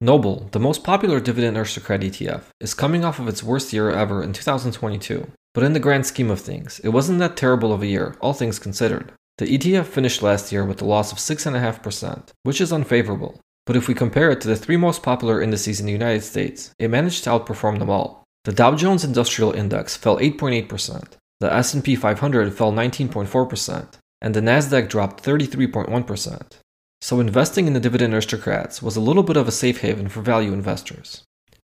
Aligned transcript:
Noble, 0.00 0.48
the 0.52 0.60
most 0.60 0.84
popular 0.84 1.18
dividend 1.18 1.56
aristocrat 1.56 2.02
ETF, 2.02 2.44
is 2.60 2.72
coming 2.72 3.04
off 3.04 3.18
of 3.18 3.26
its 3.26 3.42
worst 3.42 3.72
year 3.72 3.90
ever 3.90 4.22
in 4.22 4.32
2022. 4.32 5.26
But 5.52 5.64
in 5.64 5.72
the 5.72 5.80
grand 5.80 6.06
scheme 6.06 6.30
of 6.30 6.40
things, 6.40 6.78
it 6.84 6.90
wasn't 6.90 7.18
that 7.18 7.36
terrible 7.36 7.72
of 7.72 7.82
a 7.82 7.86
year, 7.86 8.14
all 8.20 8.32
things 8.32 8.60
considered. 8.60 9.10
The 9.38 9.46
ETF 9.46 9.86
finished 9.86 10.22
last 10.22 10.52
year 10.52 10.64
with 10.64 10.80
a 10.80 10.84
loss 10.84 11.10
of 11.10 11.18
6.5%, 11.18 12.28
which 12.44 12.60
is 12.60 12.72
unfavorable. 12.72 13.40
But 13.66 13.74
if 13.74 13.88
we 13.88 13.94
compare 13.94 14.30
it 14.30 14.40
to 14.42 14.48
the 14.48 14.54
three 14.54 14.76
most 14.76 15.02
popular 15.02 15.42
indices 15.42 15.80
in 15.80 15.86
the 15.86 15.92
United 15.92 16.22
States, 16.22 16.70
it 16.78 16.90
managed 16.90 17.24
to 17.24 17.30
outperform 17.30 17.80
them 17.80 17.90
all. 17.90 18.22
The 18.44 18.52
Dow 18.52 18.76
Jones 18.76 19.02
Industrial 19.02 19.50
Index 19.50 19.96
fell 19.96 20.18
8.8%, 20.18 21.16
the 21.40 21.52
S&P 21.52 21.96
500 21.96 22.54
fell 22.54 22.72
19.4%, 22.72 23.98
and 24.20 24.34
the 24.34 24.40
Nasdaq 24.40 24.88
dropped 24.88 25.24
33.1%. 25.24 26.57
So 27.00 27.20
investing 27.20 27.66
in 27.66 27.72
the 27.72 27.80
dividend 27.80 28.12
aristocrats 28.12 28.82
was 28.82 28.96
a 28.96 29.00
little 29.00 29.22
bit 29.22 29.36
of 29.36 29.48
a 29.48 29.52
safe 29.52 29.80
haven 29.80 30.08
for 30.08 30.20
value 30.20 30.52
investors. 30.52 31.22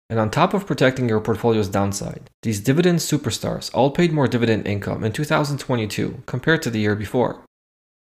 And 0.09 0.20
on 0.20 0.30
top 0.30 0.53
of 0.53 0.67
protecting 0.67 1.09
your 1.09 1.20
portfolio's 1.20 1.70
downside, 1.70 2.30
these 2.44 2.59
dividend 2.59 2.99
superstars 2.99 3.72
all 3.73 3.89
paid 3.89 4.13
more 4.13 4.27
dividend 4.27 4.67
income 4.67 5.03
in 5.03 5.11
2022 5.11 6.23
compared 6.25 6.61
to 6.61 6.70
the 6.70 6.80
year 6.80 6.95
before. 6.95 7.44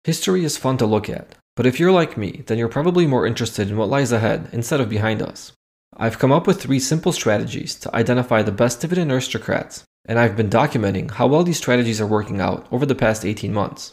History 0.05 0.45
is 0.45 0.57
fun 0.57 0.77
to 0.79 0.87
look 0.87 1.09
at, 1.09 1.35
but 1.57 1.67
if 1.67 1.79
you're 1.79 1.93
like 1.93 2.17
me, 2.17 2.43
then 2.47 2.59
you're 2.59 2.69
probably 2.69 3.07
more 3.07 3.27
interested 3.27 3.69
in 3.69 3.77
what 3.77 3.91
lies 3.91 4.13
ahead 4.13 4.49
instead 4.53 4.81
of 4.81 4.89
behind 4.89 5.23
us. 5.23 5.53
I've 5.97 6.19
come 6.19 6.33
up 6.33 6.47
with 6.47 6.61
three 6.61 6.81
simple 6.81 7.13
strategies 7.13 7.75
to 7.77 7.95
identify 7.95 8.43
the 8.43 8.51
best 8.53 8.81
dividend 8.81 9.13
aristocrats, 9.13 9.85
and 10.07 10.19
I've 10.19 10.37
been 10.37 10.49
documenting 10.49 11.11
how 11.11 11.27
well 11.27 11.45
these 11.45 11.59
strategies 11.59 12.01
are 12.01 12.07
working 12.07 12.41
out 12.41 12.67
over 12.73 12.87
the 12.87 12.95
past 12.95 13.25
18 13.25 13.53
months. 13.53 13.93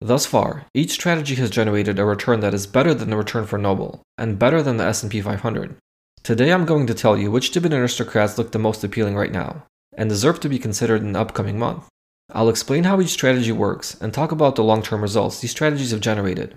Thus 0.00 0.24
far, 0.24 0.64
each 0.72 0.92
strategy 0.92 1.34
has 1.34 1.50
generated 1.50 1.98
a 1.98 2.06
return 2.06 2.40
that 2.40 2.54
is 2.54 2.66
better 2.66 2.94
than 2.94 3.10
the 3.10 3.18
return 3.18 3.46
for 3.46 3.58
Noble 3.58 4.00
and 4.16 4.38
better 4.38 4.62
than 4.62 4.78
the 4.78 4.84
S&P 4.84 5.20
500. 5.20 5.76
Today 6.22 6.52
I'm 6.52 6.64
going 6.64 6.86
to 6.86 6.94
tell 6.94 7.18
you 7.18 7.30
which 7.30 7.50
dividend 7.50 7.82
aristocrats 7.82 8.38
look 8.38 8.52
the 8.52 8.58
most 8.58 8.82
appealing 8.82 9.14
right 9.14 9.30
now 9.30 9.64
and 9.96 10.08
deserve 10.08 10.40
to 10.40 10.48
be 10.48 10.58
considered 10.58 11.02
in 11.02 11.12
the 11.12 11.20
upcoming 11.20 11.58
month. 11.58 11.86
I'll 12.32 12.48
explain 12.48 12.84
how 12.84 13.00
each 13.00 13.10
strategy 13.10 13.52
works 13.52 14.00
and 14.00 14.14
talk 14.14 14.32
about 14.32 14.56
the 14.56 14.64
long-term 14.64 15.02
results 15.02 15.40
these 15.40 15.50
strategies 15.50 15.90
have 15.90 16.00
generated. 16.00 16.56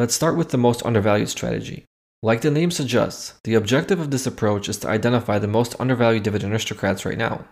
Let's 0.00 0.14
start 0.14 0.38
with 0.38 0.48
the 0.48 0.56
most 0.56 0.82
undervalued 0.86 1.28
strategy. 1.28 1.84
Like 2.22 2.40
the 2.40 2.50
name 2.50 2.70
suggests, 2.70 3.34
the 3.44 3.52
objective 3.52 4.00
of 4.00 4.10
this 4.10 4.26
approach 4.26 4.66
is 4.66 4.78
to 4.78 4.88
identify 4.88 5.38
the 5.38 5.46
most 5.46 5.76
undervalued 5.78 6.22
dividend 6.22 6.54
aristocrats 6.54 7.04
right 7.04 7.18
now. 7.18 7.44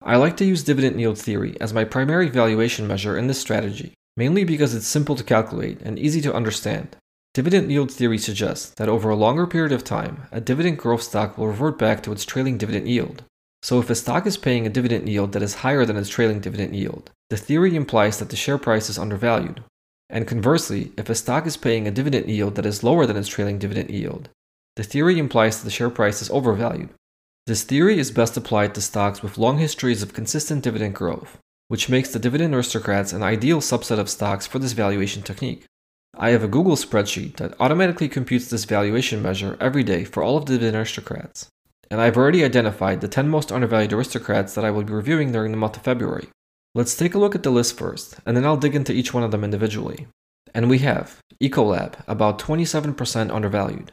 I 0.00 0.14
like 0.14 0.36
to 0.36 0.44
use 0.44 0.62
dividend 0.62 1.00
yield 1.00 1.18
theory 1.18 1.60
as 1.60 1.74
my 1.74 1.82
primary 1.82 2.28
valuation 2.28 2.86
measure 2.86 3.18
in 3.18 3.26
this 3.26 3.40
strategy, 3.40 3.92
mainly 4.16 4.44
because 4.44 4.72
it's 4.72 4.86
simple 4.86 5.16
to 5.16 5.24
calculate 5.24 5.80
and 5.80 5.98
easy 5.98 6.20
to 6.20 6.32
understand. 6.32 6.94
Dividend 7.34 7.72
yield 7.72 7.90
theory 7.90 8.18
suggests 8.18 8.70
that 8.76 8.88
over 8.88 9.10
a 9.10 9.16
longer 9.16 9.48
period 9.48 9.72
of 9.72 9.82
time, 9.82 10.28
a 10.30 10.40
dividend 10.40 10.78
growth 10.78 11.02
stock 11.02 11.36
will 11.36 11.48
revert 11.48 11.76
back 11.76 12.04
to 12.04 12.12
its 12.12 12.24
trailing 12.24 12.56
dividend 12.56 12.86
yield. 12.86 13.24
So 13.64 13.80
if 13.80 13.90
a 13.90 13.96
stock 13.96 14.28
is 14.28 14.36
paying 14.36 14.64
a 14.64 14.70
dividend 14.70 15.08
yield 15.08 15.32
that 15.32 15.42
is 15.42 15.54
higher 15.54 15.84
than 15.84 15.96
its 15.96 16.08
trailing 16.08 16.38
dividend 16.38 16.76
yield, 16.76 17.10
the 17.30 17.36
theory 17.36 17.74
implies 17.74 18.20
that 18.20 18.30
the 18.30 18.36
share 18.36 18.58
price 18.58 18.88
is 18.88 18.96
undervalued, 18.96 19.64
and 20.08 20.26
conversely, 20.26 20.92
if 20.96 21.08
a 21.08 21.14
stock 21.14 21.46
is 21.46 21.56
paying 21.56 21.86
a 21.86 21.90
dividend 21.90 22.28
yield 22.28 22.54
that 22.54 22.66
is 22.66 22.84
lower 22.84 23.06
than 23.06 23.16
its 23.16 23.28
trailing 23.28 23.58
dividend 23.58 23.90
yield, 23.90 24.28
the 24.76 24.82
theory 24.82 25.18
implies 25.18 25.58
that 25.58 25.64
the 25.64 25.70
share 25.70 25.90
price 25.90 26.22
is 26.22 26.30
overvalued. 26.30 26.90
This 27.46 27.64
theory 27.64 27.98
is 27.98 28.10
best 28.10 28.36
applied 28.36 28.74
to 28.74 28.80
stocks 28.80 29.22
with 29.22 29.38
long 29.38 29.58
histories 29.58 30.02
of 30.02 30.12
consistent 30.12 30.62
dividend 30.62 30.94
growth, 30.94 31.38
which 31.68 31.88
makes 31.88 32.12
the 32.12 32.18
dividend 32.18 32.54
aristocrats 32.54 33.12
an 33.12 33.22
ideal 33.22 33.60
subset 33.60 33.98
of 33.98 34.10
stocks 34.10 34.46
for 34.46 34.58
this 34.58 34.72
valuation 34.72 35.22
technique. 35.22 35.64
I 36.16 36.30
have 36.30 36.42
a 36.42 36.48
Google 36.48 36.76
spreadsheet 36.76 37.36
that 37.36 37.54
automatically 37.60 38.08
computes 38.08 38.48
this 38.48 38.64
valuation 38.64 39.22
measure 39.22 39.56
every 39.60 39.82
day 39.82 40.04
for 40.04 40.22
all 40.22 40.36
of 40.36 40.46
the 40.46 40.52
dividend 40.54 40.76
aristocrats, 40.76 41.48
and 41.90 42.00
I've 42.00 42.16
already 42.16 42.44
identified 42.44 43.00
the 43.00 43.08
10 43.08 43.28
most 43.28 43.52
undervalued 43.52 43.92
aristocrats 43.92 44.54
that 44.54 44.64
I 44.64 44.70
will 44.70 44.84
be 44.84 44.92
reviewing 44.92 45.32
during 45.32 45.50
the 45.50 45.58
month 45.58 45.76
of 45.76 45.82
February. 45.82 46.28
Let's 46.76 46.94
take 46.94 47.14
a 47.14 47.18
look 47.18 47.34
at 47.34 47.42
the 47.42 47.48
list 47.48 47.78
first, 47.78 48.16
and 48.26 48.36
then 48.36 48.44
I'll 48.44 48.58
dig 48.58 48.74
into 48.74 48.92
each 48.92 49.14
one 49.14 49.22
of 49.22 49.30
them 49.30 49.42
individually. 49.42 50.08
And 50.52 50.68
we 50.68 50.80
have 50.80 51.20
Ecolab, 51.42 51.94
about 52.06 52.38
27% 52.38 53.34
undervalued. 53.34 53.92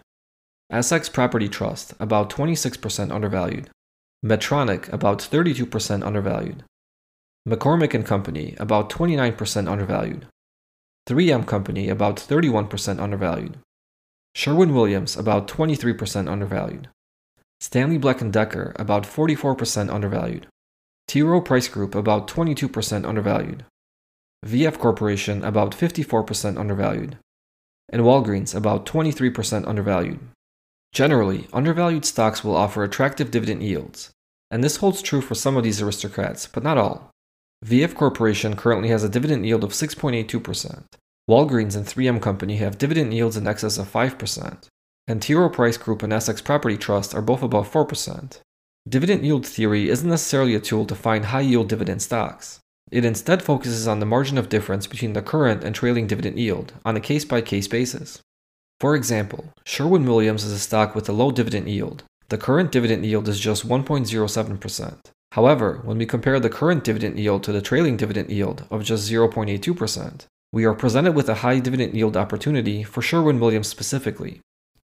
Essex 0.69 1.07
Property 1.07 1.47
Trust, 1.47 1.94
about 1.97 2.29
26% 2.29 3.09
undervalued. 3.09 3.69
Medtronic, 4.21 4.91
about 4.91 5.19
32% 5.19 6.05
undervalued. 6.05 6.66
McCormick 7.47 7.94
and 7.94 8.05
Company, 8.05 8.53
about 8.59 8.89
29% 8.89 9.71
undervalued. 9.71 10.27
3M 11.07 11.47
Company, 11.47 11.88
about 11.88 12.17
31% 12.17 13.00
undervalued. 13.00 13.59
Sherwin 14.35 14.73
Williams, 14.73 15.15
about 15.15 15.47
23% 15.47 16.29
undervalued. 16.29 16.89
Stanley 17.61 17.97
Black 17.97 18.19
& 18.29 18.31
Decker, 18.31 18.73
about 18.75 19.03
44% 19.03 19.89
undervalued. 19.89 20.47
T. 21.08 21.22
Rowe 21.22 21.41
Price 21.41 21.68
Group 21.68 21.96
about 21.96 22.28
22% 22.28 23.06
undervalued. 23.06 23.66
VF 24.46 24.78
Corporation 24.78 25.44
about 25.44 25.72
54% 25.72 26.58
undervalued. 26.58 27.18
And 27.90 28.02
Walgreens 28.02 28.56
about 28.56 28.86
23% 28.86 29.68
undervalued. 29.68 30.19
Generally, 30.94 31.47
undervalued 31.52 32.06
stocks 32.06 32.44
will 32.44 32.56
offer 32.56 32.84
attractive 32.84 33.31
dividend 33.31 33.63
yields, 33.63 34.12
and 34.52 34.63
this 34.63 34.78
holds 34.78 35.02
true 35.02 35.22
for 35.22 35.34
some 35.34 35.58
of 35.58 35.63
these 35.63 35.81
aristocrats, 35.81 36.46
but 36.46 36.63
not 36.63 36.78
all. 36.78 37.09
VF 37.66 37.96
Corporation 37.96 38.56
currently 38.56 38.90
has 38.90 39.03
a 39.03 39.09
dividend 39.09 39.46
yield 39.46 39.63
of 39.63 39.72
6.82%. 39.72 40.84
Walgreens 41.30 41.75
and 41.75 41.86
3M 41.86 42.22
Company 42.22 42.58
have 42.58 42.78
dividend 42.78 43.13
yields 43.13 43.38
in 43.38 43.47
excess 43.47 43.78
of 43.78 43.92
5%, 43.92 44.68
and 45.08 45.22
T. 45.22 45.34
Rowe 45.34 45.50
Price 45.50 45.78
Group 45.78 46.03
and 46.03 46.13
Essex 46.13 46.42
Property 46.42 46.78
Trust 46.78 47.16
are 47.16 47.22
both 47.22 47.42
above 47.42 47.72
4%. 47.72 48.40
Dividend 48.88 49.23
yield 49.23 49.45
theory 49.47 49.89
isn't 49.89 50.09
necessarily 50.09 50.55
a 50.55 50.59
tool 50.59 50.85
to 50.85 50.94
find 50.94 51.25
high 51.25 51.41
yield 51.41 51.69
dividend 51.69 52.01
stocks. 52.01 52.59
It 52.91 53.05
instead 53.05 53.41
focuses 53.41 53.88
on 53.88 53.99
the 53.99 54.05
margin 54.05 54.38
of 54.38 54.49
difference 54.49 54.88
between 54.88 55.13
the 55.13 55.21
current 55.21 55.63
and 55.63 55.73
trailing 55.73 56.05
dividend 56.05 56.38
yield 56.38 56.73
on 56.83 56.97
a 56.97 56.99
case 56.99 57.23
by 57.23 57.41
case 57.41 57.67
basis. 57.67 58.19
For 58.81 58.94
example, 58.95 59.53
Sherwin 59.63 60.05
Williams 60.05 60.44
is 60.44 60.51
a 60.51 60.59
stock 60.59 60.95
with 60.95 61.07
a 61.07 61.13
low 61.13 61.31
dividend 61.31 61.69
yield. 61.69 62.03
The 62.27 62.38
current 62.38 62.73
dividend 62.73 63.05
yield 63.05 63.29
is 63.29 63.39
just 63.39 63.66
1.07%. 63.66 64.97
However, 65.31 65.79
when 65.85 65.97
we 65.97 66.05
compare 66.05 66.41
the 66.41 66.50
current 66.50 66.83
dividend 66.83 67.17
yield 67.17 67.44
to 67.44 67.53
the 67.53 67.61
trailing 67.61 67.95
dividend 67.95 68.29
yield 68.29 68.65
of 68.69 68.83
just 68.83 69.09
0.82%, 69.09 70.25
we 70.51 70.65
are 70.65 70.73
presented 70.73 71.13
with 71.13 71.29
a 71.29 71.35
high 71.35 71.59
dividend 71.59 71.95
yield 71.95 72.17
opportunity 72.17 72.83
for 72.83 73.01
Sherwin 73.01 73.39
Williams 73.39 73.69
specifically, 73.69 74.41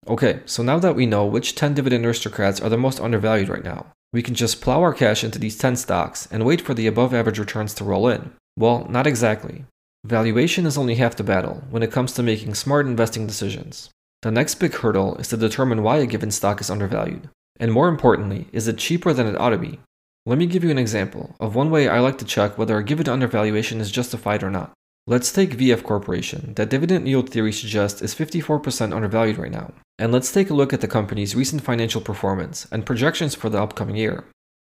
Okay, 0.08 0.42
so 0.46 0.62
now 0.62 0.78
that 0.80 0.96
we 0.96 1.08
know 1.08 1.26
which 1.26 1.56
10 1.56 1.74
dividend 1.74 2.06
aristocrats 2.06 2.62
are 2.62 2.70
the 2.70 2.78
most 2.78 3.00
undervalued 3.00 3.50
right 3.50 3.64
now, 3.64 3.88
we 4.14 4.22
can 4.22 4.36
just 4.36 4.62
plow 4.62 4.82
our 4.82 4.94
cash 4.94 5.24
into 5.24 5.40
these 5.40 5.58
10 5.58 5.76
stocks 5.76 6.28
and 6.32 6.46
wait 6.46 6.62
for 6.62 6.76
the 6.76 6.86
above 6.86 7.14
average 7.14 7.40
returns 7.40 7.74
to 7.74 7.84
roll 7.84 8.08
in. 8.08 8.32
Well, 8.56 8.86
not 8.88 9.08
exactly. 9.08 9.66
Valuation 10.06 10.68
is 10.68 10.78
only 10.78 10.96
half 10.96 11.16
the 11.16 11.24
battle 11.24 11.64
when 11.72 11.82
it 11.82 11.92
comes 11.92 12.14
to 12.14 12.24
making 12.24 12.54
smart 12.54 12.86
investing 12.86 13.26
decisions. 13.26 13.90
The 14.22 14.30
next 14.32 14.56
big 14.56 14.76
hurdle 14.76 15.18
is 15.18 15.30
to 15.30 15.38
determine 15.38 15.82
why 15.82 15.98
a 15.98 16.06
given 16.06 16.30
stock 16.30 16.62
is 16.62 16.70
undervalued. 16.70 17.30
And 17.60 17.72
more 17.72 17.88
importantly, 17.88 18.48
is 18.52 18.68
it 18.68 18.78
cheaper 18.78 19.12
than 19.12 19.28
it 19.28 19.40
ought 19.40 19.50
to 19.50 19.58
be? 19.58 19.80
Let 20.28 20.38
me 20.38 20.46
give 20.46 20.64
you 20.64 20.70
an 20.70 20.78
example 20.78 21.36
of 21.40 21.56
one 21.56 21.72
way 21.72 21.88
I 21.88 22.00
like 22.00 22.20
to 22.20 22.26
check 22.26 22.58
whether 22.58 22.78
a 22.78 22.84
given 22.84 23.10
undervaluation 23.10 23.82
is 23.82 23.92
justified 23.92 24.44
or 24.44 24.52
not. 24.52 24.72
Let's 25.08 25.32
take 25.32 25.52
VF 25.52 25.84
Corporation, 25.84 26.56
that 26.56 26.72
dividend 26.72 27.08
yield 27.08 27.30
theory 27.30 27.54
suggests 27.54 28.02
is 28.02 28.16
54% 28.16 28.92
undervalued 28.92 29.38
right 29.38 29.52
now. 29.52 29.72
And 30.00 30.12
let's 30.12 30.32
take 30.32 30.50
a 30.50 30.56
look 30.56 30.74
at 30.74 30.82
the 30.82 30.88
company's 30.88 31.36
recent 31.36 31.62
financial 31.62 32.02
performance 32.02 32.68
and 32.72 32.88
projections 32.88 33.36
for 33.36 33.50
the 33.50 33.62
upcoming 33.62 33.98
year. 33.98 34.24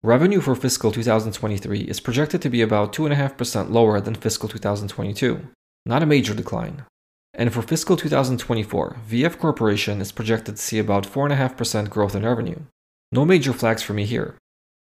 Revenue 0.04 0.40
for 0.40 0.54
fiscal 0.54 0.92
2023 0.92 1.80
is 1.80 1.98
projected 1.98 2.40
to 2.42 2.48
be 2.48 2.62
about 2.62 2.92
2.5% 2.92 3.70
lower 3.70 4.00
than 4.00 4.14
fiscal 4.14 4.48
2022, 4.48 5.48
not 5.84 6.04
a 6.04 6.06
major 6.06 6.32
decline. 6.32 6.84
And 7.34 7.52
for 7.52 7.60
fiscal 7.60 7.96
2024, 7.96 8.98
VF 9.10 9.36
Corporation 9.36 10.00
is 10.00 10.12
projected 10.12 10.54
to 10.56 10.62
see 10.62 10.78
about 10.78 11.08
4.5% 11.08 11.90
growth 11.90 12.14
in 12.14 12.24
revenue. 12.24 12.60
No 13.10 13.24
major 13.24 13.52
flags 13.52 13.82
for 13.82 13.94
me 13.94 14.04
here. 14.04 14.36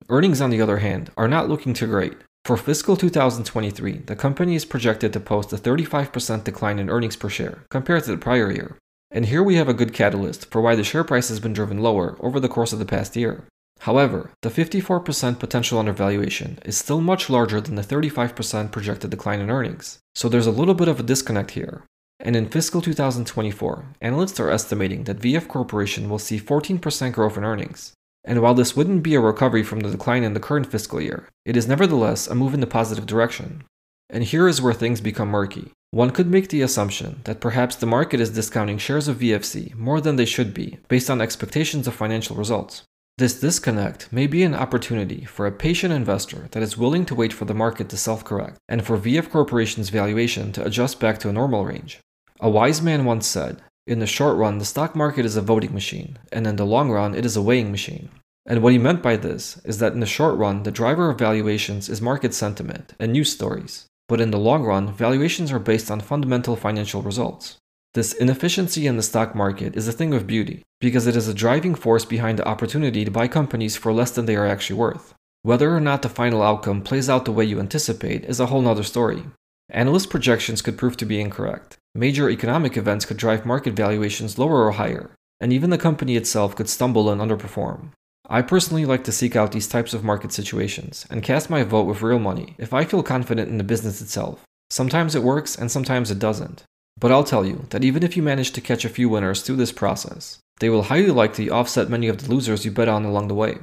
Earnings, 0.09 0.41
on 0.41 0.49
the 0.49 0.61
other 0.61 0.79
hand, 0.79 1.09
are 1.15 1.29
not 1.29 1.47
looking 1.47 1.73
too 1.73 1.87
great, 1.87 2.17
for 2.47 2.55
fiscal 2.55 2.95
2023, 2.95 4.03
the 4.05 4.15
company 4.15 4.55
is 4.55 4.63
projected 4.63 5.11
to 5.11 5.19
post 5.19 5.51
a 5.51 5.57
35% 5.57 6.45
decline 6.45 6.79
in 6.79 6.89
earnings 6.89 7.17
per 7.17 7.27
share 7.27 7.65
compared 7.69 8.05
to 8.05 8.11
the 8.11 8.17
prior 8.17 8.49
year. 8.49 8.77
And 9.11 9.25
here 9.25 9.43
we 9.43 9.55
have 9.55 9.67
a 9.67 9.73
good 9.73 9.93
catalyst 9.93 10.49
for 10.49 10.61
why 10.61 10.73
the 10.75 10.83
share 10.85 11.03
price 11.03 11.27
has 11.27 11.41
been 11.41 11.51
driven 11.51 11.79
lower 11.79 12.15
over 12.21 12.39
the 12.39 12.47
course 12.47 12.71
of 12.71 12.79
the 12.79 12.85
past 12.85 13.17
year. 13.17 13.43
However, 13.81 14.31
the 14.43 14.49
54% 14.49 15.39
potential 15.39 15.77
undervaluation 15.77 16.59
is 16.63 16.77
still 16.77 17.01
much 17.01 17.29
larger 17.29 17.59
than 17.59 17.75
the 17.75 17.81
35% 17.81 18.71
projected 18.71 19.09
decline 19.09 19.41
in 19.41 19.51
earnings, 19.51 19.99
so 20.15 20.29
there's 20.29 20.47
a 20.47 20.57
little 20.59 20.73
bit 20.73 20.87
of 20.87 21.01
a 21.01 21.03
disconnect 21.03 21.51
here. 21.51 21.83
And 22.21 22.33
in 22.33 22.47
fiscal 22.47 22.79
2024, 22.79 23.87
analysts 23.99 24.39
are 24.39 24.49
estimating 24.49 25.03
that 25.03 25.19
VF 25.19 25.49
Corporation 25.49 26.09
will 26.09 26.17
see 26.17 26.39
14% 26.39 27.11
growth 27.11 27.37
in 27.37 27.43
earnings. 27.43 27.91
And 28.27 28.41
while 28.41 28.53
this 28.53 28.75
wouldn't 28.75 29.03
be 29.03 29.15
a 29.15 29.21
recovery 29.21 29.63
from 29.63 29.79
the 29.79 29.89
decline 29.89 30.23
in 30.23 30.33
the 30.33 30.41
current 30.41 30.67
fiscal 30.67 30.99
year, 30.99 31.29
it 31.45 31.55
is 31.55 31.65
nevertheless 31.65 32.27
a 32.27 32.35
move 32.35 32.53
in 32.53 32.59
the 32.59 32.67
positive 32.67 33.05
direction. 33.05 33.63
And 34.09 34.25
here 34.25 34.49
is 34.49 34.61
where 34.61 34.73
things 34.73 34.99
become 34.99 35.29
murky. 35.29 35.71
One 35.91 36.11
could 36.11 36.27
make 36.27 36.49
the 36.49 36.61
assumption 36.61 37.21
that 37.23 37.39
perhaps 37.39 37.77
the 37.77 37.85
market 37.85 38.19
is 38.19 38.29
discounting 38.29 38.79
shares 38.79 39.07
of 39.07 39.19
VFC 39.19 39.73
more 39.75 40.01
than 40.01 40.17
they 40.17 40.25
should 40.25 40.53
be 40.53 40.77
based 40.89 41.09
on 41.09 41.21
expectations 41.21 41.87
of 41.87 41.95
financial 41.95 42.35
results. 42.35 42.83
This 43.17 43.39
disconnect 43.39 44.11
may 44.11 44.27
be 44.27 44.43
an 44.43 44.53
opportunity 44.53 45.23
for 45.23 45.47
a 45.47 45.51
patient 45.51 45.93
investor 45.93 46.49
that 46.51 46.61
is 46.61 46.77
willing 46.77 47.05
to 47.05 47.15
wait 47.15 47.31
for 47.31 47.45
the 47.45 47.53
market 47.53 47.87
to 47.89 47.97
self 47.97 48.25
correct 48.25 48.57
and 48.67 48.85
for 48.85 48.97
VF 48.97 49.31
Corporation's 49.31 49.89
valuation 49.89 50.51
to 50.51 50.65
adjust 50.65 50.99
back 50.99 51.17
to 51.19 51.29
a 51.29 51.33
normal 51.33 51.65
range. 51.65 51.99
A 52.41 52.49
wise 52.49 52.81
man 52.81 53.05
once 53.05 53.25
said, 53.25 53.61
In 53.87 53.99
the 53.99 54.05
short 54.05 54.35
run, 54.35 54.57
the 54.57 54.65
stock 54.65 54.97
market 54.97 55.25
is 55.25 55.37
a 55.37 55.41
voting 55.41 55.73
machine, 55.73 56.19
and 56.33 56.45
in 56.45 56.57
the 56.57 56.65
long 56.65 56.91
run, 56.91 57.15
it 57.15 57.25
is 57.25 57.37
a 57.37 57.41
weighing 57.41 57.71
machine. 57.71 58.09
And 58.45 58.61
what 58.61 58.73
he 58.73 58.77
meant 58.77 59.01
by 59.01 59.15
this 59.15 59.61
is 59.63 59.77
that 59.77 59.93
in 59.93 60.01
the 60.01 60.05
short 60.05 60.37
run, 60.37 60.63
the 60.63 60.71
driver 60.71 61.09
of 61.09 61.17
valuations 61.17 61.87
is 61.87 62.01
market 62.01 62.33
sentiment 62.33 62.93
and 62.99 63.13
news 63.13 63.31
stories. 63.31 63.85
But 64.09 64.19
in 64.19 64.31
the 64.31 64.39
long 64.39 64.63
run, 64.63 64.91
valuations 64.91 65.53
are 65.53 65.59
based 65.59 65.89
on 65.89 66.01
fundamental 66.01 66.57
financial 66.57 67.01
results. 67.01 67.59
This 67.93 68.11
inefficiency 68.11 68.87
in 68.87 68.97
the 68.97 69.03
stock 69.03 69.33
market 69.33 69.77
is 69.77 69.87
a 69.87 69.93
thing 69.93 70.13
of 70.13 70.27
beauty 70.27 70.63
because 70.81 71.07
it 71.07 71.15
is 71.15 71.29
a 71.29 71.33
driving 71.33 71.73
force 71.73 72.03
behind 72.03 72.39
the 72.39 72.47
opportunity 72.47 73.05
to 73.05 73.11
buy 73.11 73.29
companies 73.29 73.77
for 73.77 73.93
less 73.93 74.11
than 74.11 74.25
they 74.25 74.35
are 74.35 74.45
actually 74.45 74.79
worth. 74.79 75.13
Whether 75.43 75.73
or 75.73 75.79
not 75.79 76.01
the 76.01 76.09
final 76.09 76.43
outcome 76.43 76.81
plays 76.81 77.09
out 77.09 77.23
the 77.23 77.31
way 77.31 77.45
you 77.45 77.61
anticipate 77.61 78.25
is 78.25 78.41
a 78.41 78.47
whole 78.47 78.61
nother 78.61 78.83
story. 78.83 79.23
Analyst 79.69 80.09
projections 80.09 80.61
could 80.61 80.77
prove 80.77 80.95
to 80.97 81.05
be 81.05 81.19
incorrect. 81.19 81.77
Major 81.93 82.29
economic 82.29 82.77
events 82.77 83.05
could 83.05 83.17
drive 83.17 83.45
market 83.45 83.73
valuations 83.73 84.37
lower 84.37 84.65
or 84.65 84.71
higher, 84.71 85.11
and 85.41 85.51
even 85.51 85.69
the 85.69 85.77
company 85.77 86.15
itself 86.15 86.55
could 86.55 86.69
stumble 86.69 87.09
and 87.09 87.19
underperform. 87.19 87.89
I 88.29 88.41
personally 88.41 88.85
like 88.85 89.03
to 89.05 89.11
seek 89.11 89.35
out 89.35 89.51
these 89.51 89.67
types 89.67 89.93
of 89.93 90.03
market 90.03 90.31
situations 90.31 91.05
and 91.09 91.23
cast 91.23 91.49
my 91.49 91.63
vote 91.63 91.83
with 91.83 92.01
real 92.01 92.19
money 92.19 92.55
if 92.57 92.73
I 92.73 92.85
feel 92.85 93.03
confident 93.03 93.49
in 93.49 93.57
the 93.57 93.63
business 93.63 94.01
itself. 94.01 94.43
Sometimes 94.69 95.15
it 95.15 95.23
works 95.23 95.55
and 95.57 95.71
sometimes 95.71 96.11
it 96.11 96.19
doesn't. 96.19 96.63
But 96.99 97.11
I'll 97.11 97.23
tell 97.23 97.45
you 97.45 97.67
that 97.69 97.83
even 97.83 98.03
if 98.03 98.17
you 98.17 98.23
manage 98.23 98.51
to 98.51 98.61
catch 98.61 98.83
a 98.83 98.89
few 98.89 99.09
winners 99.09 99.41
through 99.41 99.57
this 99.57 99.71
process, 99.71 100.39
they 100.59 100.69
will 100.69 100.83
highly 100.83 101.11
likely 101.11 101.49
offset 101.49 101.89
many 101.89 102.07
of 102.07 102.17
the 102.17 102.29
losers 102.29 102.65
you 102.65 102.71
bet 102.71 102.87
on 102.87 103.05
along 103.05 103.27
the 103.27 103.35
way. 103.35 103.57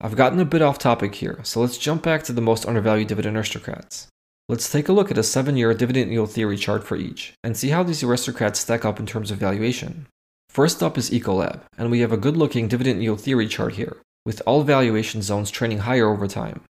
I've 0.00 0.16
gotten 0.16 0.40
a 0.40 0.44
bit 0.44 0.62
off 0.62 0.78
topic 0.78 1.14
here, 1.14 1.40
so 1.44 1.60
let's 1.60 1.78
jump 1.78 2.02
back 2.02 2.24
to 2.24 2.32
the 2.32 2.42
most 2.42 2.66
undervalued 2.66 3.08
dividend 3.08 3.36
aristocrats. 3.36 4.08
Let's 4.48 4.70
take 4.70 4.88
a 4.88 4.92
look 4.92 5.10
at 5.10 5.18
a 5.18 5.22
7 5.22 5.56
year 5.56 5.72
dividend 5.72 6.12
yield 6.12 6.30
theory 6.30 6.56
chart 6.56 6.84
for 6.84 6.96
each, 6.96 7.32
and 7.42 7.56
see 7.56 7.70
how 7.70 7.82
these 7.82 8.02
aristocrats 8.02 8.60
stack 8.60 8.84
up 8.84 9.00
in 9.00 9.06
terms 9.06 9.30
of 9.30 9.38
valuation. 9.38 10.06
First 10.50 10.82
up 10.82 10.98
is 10.98 11.10
Ecolab, 11.10 11.60
and 11.78 11.90
we 11.90 12.00
have 12.00 12.12
a 12.12 12.18
good 12.18 12.36
looking 12.36 12.68
dividend 12.68 13.02
yield 13.02 13.20
theory 13.20 13.48
chart 13.48 13.74
here, 13.74 13.96
with 14.26 14.42
all 14.46 14.62
valuation 14.62 15.22
zones 15.22 15.50
trending 15.50 15.80
higher 15.80 16.08
over 16.08 16.28
time. 16.28 16.60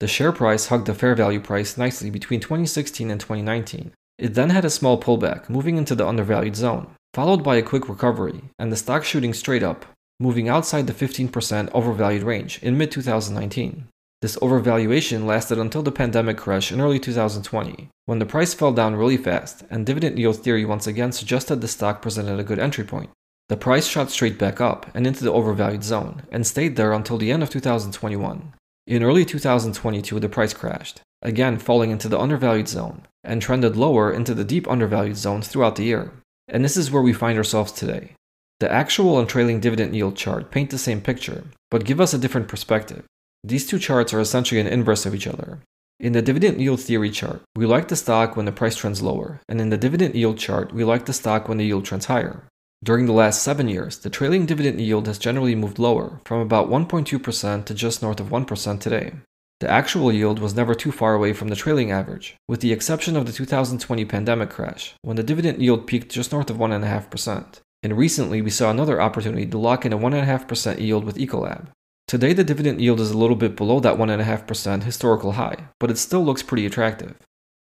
The 0.00 0.08
share 0.08 0.32
price 0.32 0.66
hugged 0.66 0.86
the 0.86 0.94
fair 0.94 1.14
value 1.14 1.40
price 1.40 1.78
nicely 1.78 2.10
between 2.10 2.40
2016 2.40 3.10
and 3.10 3.20
2019, 3.20 3.92
it 4.18 4.34
then 4.34 4.50
had 4.50 4.64
a 4.64 4.70
small 4.70 5.00
pullback, 5.00 5.48
moving 5.48 5.76
into 5.76 5.94
the 5.94 6.06
undervalued 6.06 6.54
zone, 6.54 6.88
followed 7.14 7.42
by 7.42 7.56
a 7.56 7.62
quick 7.62 7.88
recovery, 7.88 8.42
and 8.58 8.70
the 8.70 8.76
stock 8.76 9.04
shooting 9.04 9.34
straight 9.34 9.62
up, 9.62 9.84
moving 10.20 10.48
outside 10.48 10.86
the 10.86 10.92
15% 10.92 11.70
overvalued 11.72 12.22
range 12.22 12.62
in 12.62 12.78
mid 12.78 12.92
2019. 12.92 13.88
This 14.22 14.36
overvaluation 14.36 15.26
lasted 15.26 15.58
until 15.58 15.82
the 15.82 15.90
pandemic 15.90 16.36
crash 16.36 16.70
in 16.70 16.80
early 16.80 17.00
2020, 17.00 17.88
when 18.06 18.20
the 18.20 18.24
price 18.24 18.54
fell 18.54 18.72
down 18.72 18.94
really 18.94 19.16
fast, 19.16 19.64
and 19.68 19.84
dividend 19.84 20.16
yield 20.16 20.36
theory 20.36 20.64
once 20.64 20.86
again 20.86 21.10
suggested 21.10 21.60
the 21.60 21.66
stock 21.66 22.00
presented 22.00 22.38
a 22.38 22.44
good 22.44 22.60
entry 22.60 22.84
point. 22.84 23.10
The 23.48 23.56
price 23.56 23.88
shot 23.88 24.12
straight 24.12 24.38
back 24.38 24.60
up 24.60 24.86
and 24.94 25.08
into 25.08 25.24
the 25.24 25.32
overvalued 25.32 25.82
zone, 25.82 26.22
and 26.30 26.46
stayed 26.46 26.76
there 26.76 26.92
until 26.92 27.18
the 27.18 27.32
end 27.32 27.42
of 27.42 27.50
2021. 27.50 28.54
In 28.86 29.02
early 29.02 29.24
2022, 29.24 30.20
the 30.20 30.28
price 30.28 30.54
crashed, 30.54 31.00
again 31.20 31.58
falling 31.58 31.90
into 31.90 32.08
the 32.08 32.20
undervalued 32.20 32.68
zone, 32.68 33.02
and 33.24 33.42
trended 33.42 33.76
lower 33.76 34.12
into 34.12 34.34
the 34.34 34.44
deep 34.44 34.70
undervalued 34.70 35.16
zones 35.16 35.48
throughout 35.48 35.74
the 35.74 35.84
year. 35.84 36.12
And 36.46 36.64
this 36.64 36.76
is 36.76 36.92
where 36.92 37.02
we 37.02 37.12
find 37.12 37.36
ourselves 37.36 37.72
today. 37.72 38.12
The 38.60 38.70
actual 38.70 39.18
and 39.18 39.28
trailing 39.28 39.58
dividend 39.58 39.96
yield 39.96 40.14
chart 40.14 40.52
paint 40.52 40.70
the 40.70 40.78
same 40.78 41.00
picture, 41.00 41.42
but 41.72 41.84
give 41.84 42.00
us 42.00 42.14
a 42.14 42.18
different 42.18 42.46
perspective. 42.46 43.02
These 43.44 43.66
two 43.66 43.78
charts 43.78 44.14
are 44.14 44.20
essentially 44.20 44.60
an 44.60 44.68
inverse 44.68 45.04
of 45.04 45.14
each 45.14 45.26
other. 45.26 45.60
In 45.98 46.12
the 46.12 46.22
dividend 46.22 46.60
yield 46.60 46.80
theory 46.80 47.10
chart, 47.10 47.42
we 47.56 47.66
like 47.66 47.88
the 47.88 47.96
stock 47.96 48.36
when 48.36 48.46
the 48.46 48.52
price 48.52 48.76
trends 48.76 49.02
lower, 49.02 49.40
and 49.48 49.60
in 49.60 49.70
the 49.70 49.76
dividend 49.76 50.14
yield 50.14 50.38
chart, 50.38 50.72
we 50.72 50.84
like 50.84 51.06
the 51.06 51.12
stock 51.12 51.48
when 51.48 51.58
the 51.58 51.64
yield 51.64 51.84
trends 51.84 52.06
higher. 52.06 52.44
During 52.84 53.06
the 53.06 53.12
last 53.12 53.42
seven 53.42 53.68
years, 53.68 53.98
the 53.98 54.10
trailing 54.10 54.46
dividend 54.46 54.80
yield 54.80 55.06
has 55.06 55.18
generally 55.18 55.54
moved 55.54 55.78
lower, 55.78 56.20
from 56.24 56.40
about 56.40 56.68
1.2% 56.68 57.64
to 57.64 57.74
just 57.74 58.02
north 58.02 58.18
of 58.18 58.28
1% 58.30 58.80
today. 58.80 59.12
The 59.60 59.70
actual 59.70 60.12
yield 60.12 60.40
was 60.40 60.56
never 60.56 60.74
too 60.74 60.90
far 60.90 61.14
away 61.14 61.32
from 61.32 61.46
the 61.46 61.54
trailing 61.54 61.92
average, 61.92 62.34
with 62.48 62.60
the 62.60 62.72
exception 62.72 63.16
of 63.16 63.26
the 63.26 63.32
2020 63.32 64.04
pandemic 64.04 64.50
crash, 64.50 64.94
when 65.02 65.16
the 65.16 65.22
dividend 65.22 65.62
yield 65.62 65.86
peaked 65.86 66.10
just 66.10 66.32
north 66.32 66.50
of 66.50 66.56
1.5%. 66.56 67.60
And 67.84 67.96
recently, 67.96 68.42
we 68.42 68.50
saw 68.50 68.70
another 68.70 69.00
opportunity 69.00 69.46
to 69.46 69.58
lock 69.58 69.86
in 69.86 69.92
a 69.92 69.98
1.5% 69.98 70.80
yield 70.80 71.04
with 71.04 71.16
Ecolab. 71.16 71.68
Today, 72.12 72.34
the 72.34 72.44
dividend 72.44 72.78
yield 72.78 73.00
is 73.00 73.10
a 73.10 73.16
little 73.16 73.36
bit 73.36 73.56
below 73.56 73.80
that 73.80 73.96
1.5% 73.96 74.82
historical 74.82 75.32
high, 75.32 75.68
but 75.80 75.90
it 75.90 75.96
still 75.96 76.22
looks 76.22 76.42
pretty 76.42 76.66
attractive. 76.66 77.14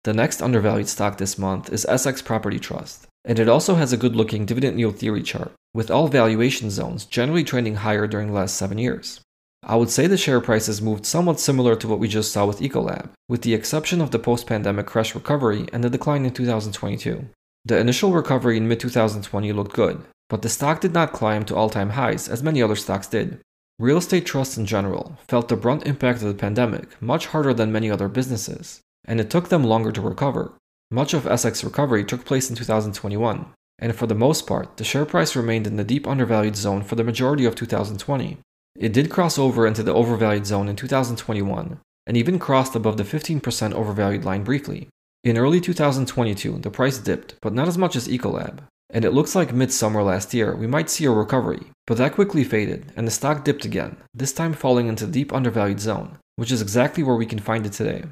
The 0.06 0.12
next 0.12 0.42
undervalued 0.42 0.90
stock 0.90 1.20
this 1.20 1.38
month 1.38 1.72
is 1.72 1.86
Essex 1.88 2.24
Property 2.24 2.58
Trust, 2.58 3.06
and 3.24 3.38
it 3.38 3.48
also 3.48 3.76
has 3.76 3.94
a 3.94 3.98
good 3.98 4.16
looking 4.16 4.48
dividend 4.48 4.80
yield 4.80 4.98
theory 4.98 5.22
chart, 5.22 5.52
with 5.76 5.92
all 5.92 6.08
valuation 6.08 6.72
zones 6.72 7.06
generally 7.06 7.44
trending 7.44 7.76
higher 7.76 8.08
during 8.08 8.30
the 8.30 8.34
last 8.34 8.56
seven 8.56 8.80
years. 8.80 9.22
I 9.62 9.76
would 9.76 9.92
say 9.92 10.08
the 10.08 10.18
share 10.18 10.42
price 10.42 10.66
has 10.66 10.82
moved 10.82 11.06
somewhat 11.06 11.40
similar 11.40 11.76
to 11.76 11.88
what 11.88 12.00
we 12.00 12.08
just 12.08 12.32
saw 12.32 12.48
with 12.48 12.60
Ecolab, 12.60 13.10
with 13.28 13.44
the 13.44 13.54
exception 13.54 14.02
of 14.02 14.10
the 14.10 14.18
post 14.18 14.48
pandemic 14.48 14.88
crash 14.88 15.14
recovery 15.14 15.68
and 15.72 15.84
the 15.84 15.92
decline 15.92 16.26
in 16.26 16.34
2022. 16.34 17.30
The 17.66 17.78
initial 17.78 18.14
recovery 18.14 18.58
in 18.58 18.68
mid 18.68 18.80
2020 18.80 19.54
looked 19.54 19.74
good, 19.74 20.02
but 20.28 20.42
the 20.42 20.50
stock 20.50 20.82
did 20.82 20.94
not 20.94 21.14
climb 21.14 21.46
to 21.46 21.56
all 21.56 21.70
time 21.70 21.92
highs 21.92 22.28
as 22.28 22.42
many 22.42 22.64
other 22.64 22.76
stocks 22.76 23.06
did. 23.06 23.42
Real 23.80 23.98
estate 23.98 24.26
trusts 24.26 24.58
in 24.58 24.66
general 24.66 25.18
felt 25.26 25.48
the 25.48 25.56
brunt 25.56 25.88
impact 25.88 26.22
of 26.22 26.28
the 26.28 26.34
pandemic 26.34 27.02
much 27.02 27.28
harder 27.28 27.54
than 27.54 27.72
many 27.72 27.90
other 27.90 28.10
businesses, 28.10 28.82
and 29.06 29.22
it 29.22 29.30
took 29.30 29.48
them 29.48 29.64
longer 29.64 29.90
to 29.94 30.02
recover. 30.02 30.52
Much 30.92 31.14
of 31.14 31.26
Essex 31.26 31.64
recovery 31.64 32.04
took 32.04 32.26
place 32.26 32.50
in 32.50 32.58
2021, 32.58 33.46
and 33.80 33.96
for 33.96 34.06
the 34.06 34.14
most 34.14 34.46
part, 34.46 34.76
the 34.76 34.84
share 34.84 35.06
price 35.06 35.34
remained 35.34 35.66
in 35.66 35.78
the 35.78 35.86
deep 35.86 36.06
undervalued 36.06 36.58
zone 36.58 36.84
for 36.84 36.96
the 36.96 37.06
majority 37.06 37.46
of 37.46 37.56
2020. 37.56 38.40
It 38.76 38.92
did 38.92 39.10
cross 39.10 39.40
over 39.40 39.66
into 39.66 39.82
the 39.82 39.94
overvalued 39.94 40.46
zone 40.46 40.68
in 40.68 40.76
2021 40.76 41.80
and 42.06 42.18
even 42.18 42.40
crossed 42.40 42.76
above 42.76 42.98
the 42.98 43.04
15% 43.04 43.74
overvalued 43.74 44.26
line 44.26 44.44
briefly. 44.44 44.90
In 45.24 45.38
early 45.38 45.62
2022, 45.62 46.58
the 46.58 46.72
price 46.72 46.98
dipped, 46.98 47.36
but 47.40 47.54
not 47.54 47.68
as 47.68 47.78
much 47.78 47.96
as 47.96 48.08
Ecolab, 48.08 48.62
and 48.90 49.06
it 49.06 49.12
looks 49.12 49.36
like 49.36 49.54
midsummer 49.54 50.02
last 50.02 50.34
year 50.34 50.56
we 50.56 50.68
might 50.68 50.90
see 50.90 51.06
a 51.06 51.12
recovery, 51.12 51.68
but 51.88 51.98
that 51.98 52.14
quickly 52.14 52.44
faded 52.44 52.92
and 52.96 53.08
the 53.08 53.12
stock 53.12 53.44
dipped 53.44 53.66
again, 53.66 53.98
this 54.14 54.34
time 54.34 54.54
falling 54.54 54.88
into 54.88 55.06
deep 55.06 55.34
undervalued 55.34 55.80
zone, 55.80 56.18
which 56.36 56.52
is 56.52 56.62
exactly 56.62 57.04
where 57.04 57.16
we 57.16 57.26
can 57.26 57.40
find 57.40 57.66
it 57.66 57.74
today. 57.74 58.04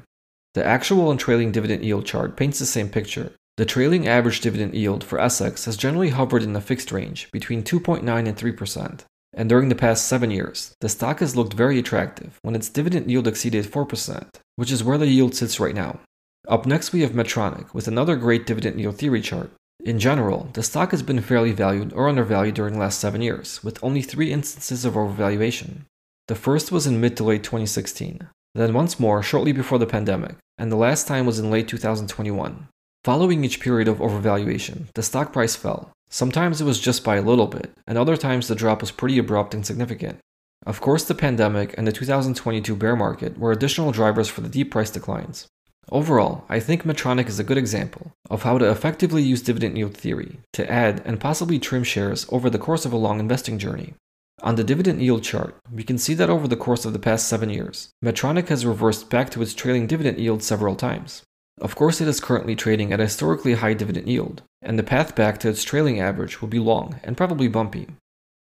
The 0.54 0.64
actual 0.64 1.10
and 1.10 1.20
trailing 1.20 1.52
dividend 1.52 1.84
yield 1.84 2.06
chart 2.06 2.36
paints 2.36 2.58
the 2.58 2.66
same 2.66 2.88
picture. 2.88 3.32
The 3.58 3.66
trailing 3.66 4.06
average 4.06 4.40
dividend 4.40 4.74
yield 4.74 5.02
for 5.02 5.18
Essex 5.18 5.64
has 5.64 5.76
generally 5.76 6.10
hovered 6.10 6.42
in 6.42 6.54
a 6.54 6.60
fixed 6.60 6.92
range 6.92 7.28
between 7.32 7.62
2.9 7.62 8.02
and 8.02 8.36
3%, 8.36 9.00
and 9.34 9.48
during 9.48 9.68
the 9.68 9.74
past 9.74 10.06
7 10.06 10.30
years, 10.30 10.74
the 10.80 10.88
stock 10.88 11.20
has 11.20 11.36
looked 11.36 11.54
very 11.54 11.78
attractive 11.78 12.38
when 12.42 12.54
its 12.54 12.68
dividend 12.68 13.10
yield 13.10 13.26
exceeded 13.26 13.66
4%, 13.66 14.26
which 14.56 14.70
is 14.70 14.84
where 14.84 14.98
the 14.98 15.06
yield 15.06 15.34
sits 15.34 15.60
right 15.60 15.74
now. 15.74 16.00
Up 16.48 16.66
next, 16.66 16.92
we 16.92 17.02
have 17.02 17.12
Medtronic 17.12 17.74
with 17.74 17.88
another 17.88 18.16
great 18.16 18.46
dividend 18.46 18.80
yield 18.80 18.96
theory 18.96 19.20
chart. 19.20 19.50
In 19.84 19.98
general, 19.98 20.48
the 20.52 20.62
stock 20.62 20.90
has 20.90 21.02
been 21.02 21.20
fairly 21.20 21.52
valued 21.52 21.92
or 21.92 22.08
undervalued 22.08 22.54
during 22.54 22.74
the 22.74 22.80
last 22.80 22.98
7 22.98 23.22
years, 23.22 23.62
with 23.62 23.82
only 23.82 24.02
3 24.02 24.32
instances 24.32 24.84
of 24.84 24.94
overvaluation. 24.94 25.82
The 26.26 26.34
first 26.34 26.72
was 26.72 26.86
in 26.86 27.00
mid 27.00 27.16
to 27.16 27.24
late 27.24 27.44
2016, 27.44 28.28
then 28.54 28.74
once 28.74 29.00
more 29.00 29.22
shortly 29.22 29.52
before 29.52 29.78
the 29.78 29.86
pandemic, 29.86 30.36
and 30.58 30.70
the 30.70 30.76
last 30.76 31.06
time 31.06 31.26
was 31.26 31.38
in 31.38 31.50
late 31.50 31.68
2021. 31.68 32.68
Following 33.04 33.44
each 33.44 33.60
period 33.60 33.88
of 33.88 33.98
overvaluation, 33.98 34.92
the 34.94 35.02
stock 35.02 35.32
price 35.32 35.54
fell, 35.54 35.92
Sometimes 36.10 36.60
it 36.60 36.64
was 36.64 36.80
just 36.80 37.04
by 37.04 37.16
a 37.16 37.22
little 37.22 37.46
bit, 37.46 37.70
and 37.86 37.98
other 37.98 38.16
times 38.16 38.48
the 38.48 38.54
drop 38.54 38.80
was 38.80 38.90
pretty 38.90 39.18
abrupt 39.18 39.54
and 39.54 39.64
significant. 39.64 40.18
Of 40.64 40.80
course, 40.80 41.04
the 41.04 41.14
pandemic 41.14 41.74
and 41.76 41.86
the 41.86 41.92
2022 41.92 42.74
bear 42.74 42.96
market 42.96 43.38
were 43.38 43.52
additional 43.52 43.92
drivers 43.92 44.28
for 44.28 44.40
the 44.40 44.48
deep 44.48 44.70
price 44.70 44.90
declines. 44.90 45.46
Overall, 45.90 46.44
I 46.48 46.60
think 46.60 46.82
Medtronic 46.82 47.28
is 47.28 47.38
a 47.38 47.44
good 47.44 47.56
example 47.56 48.12
of 48.28 48.42
how 48.42 48.58
to 48.58 48.70
effectively 48.70 49.22
use 49.22 49.40
dividend 49.40 49.78
yield 49.78 49.96
theory 49.96 50.38
to 50.52 50.70
add 50.70 51.00
and 51.04 51.18
possibly 51.18 51.58
trim 51.58 51.82
shares 51.82 52.26
over 52.30 52.50
the 52.50 52.58
course 52.58 52.84
of 52.84 52.92
a 52.92 52.96
long 52.96 53.20
investing 53.20 53.58
journey. 53.58 53.94
On 54.42 54.54
the 54.54 54.64
dividend 54.64 55.00
yield 55.02 55.24
chart, 55.24 55.56
we 55.72 55.82
can 55.82 55.98
see 55.98 56.14
that 56.14 56.30
over 56.30 56.46
the 56.46 56.56
course 56.56 56.84
of 56.84 56.92
the 56.92 56.98
past 56.98 57.26
seven 57.26 57.50
years, 57.50 57.88
Medtronic 58.04 58.48
has 58.48 58.66
reversed 58.66 59.08
back 59.08 59.30
to 59.30 59.42
its 59.42 59.54
trailing 59.54 59.86
dividend 59.86 60.18
yield 60.18 60.42
several 60.42 60.76
times. 60.76 61.22
Of 61.60 61.74
course, 61.74 62.00
it 62.00 62.06
is 62.06 62.20
currently 62.20 62.54
trading 62.54 62.92
at 62.92 63.00
a 63.00 63.04
historically 63.04 63.54
high 63.54 63.74
dividend 63.74 64.08
yield, 64.08 64.42
and 64.62 64.78
the 64.78 64.84
path 64.84 65.16
back 65.16 65.38
to 65.40 65.48
its 65.48 65.64
trailing 65.64 66.00
average 66.00 66.40
will 66.40 66.48
be 66.48 66.60
long 66.60 67.00
and 67.02 67.16
probably 67.16 67.48
bumpy. 67.48 67.88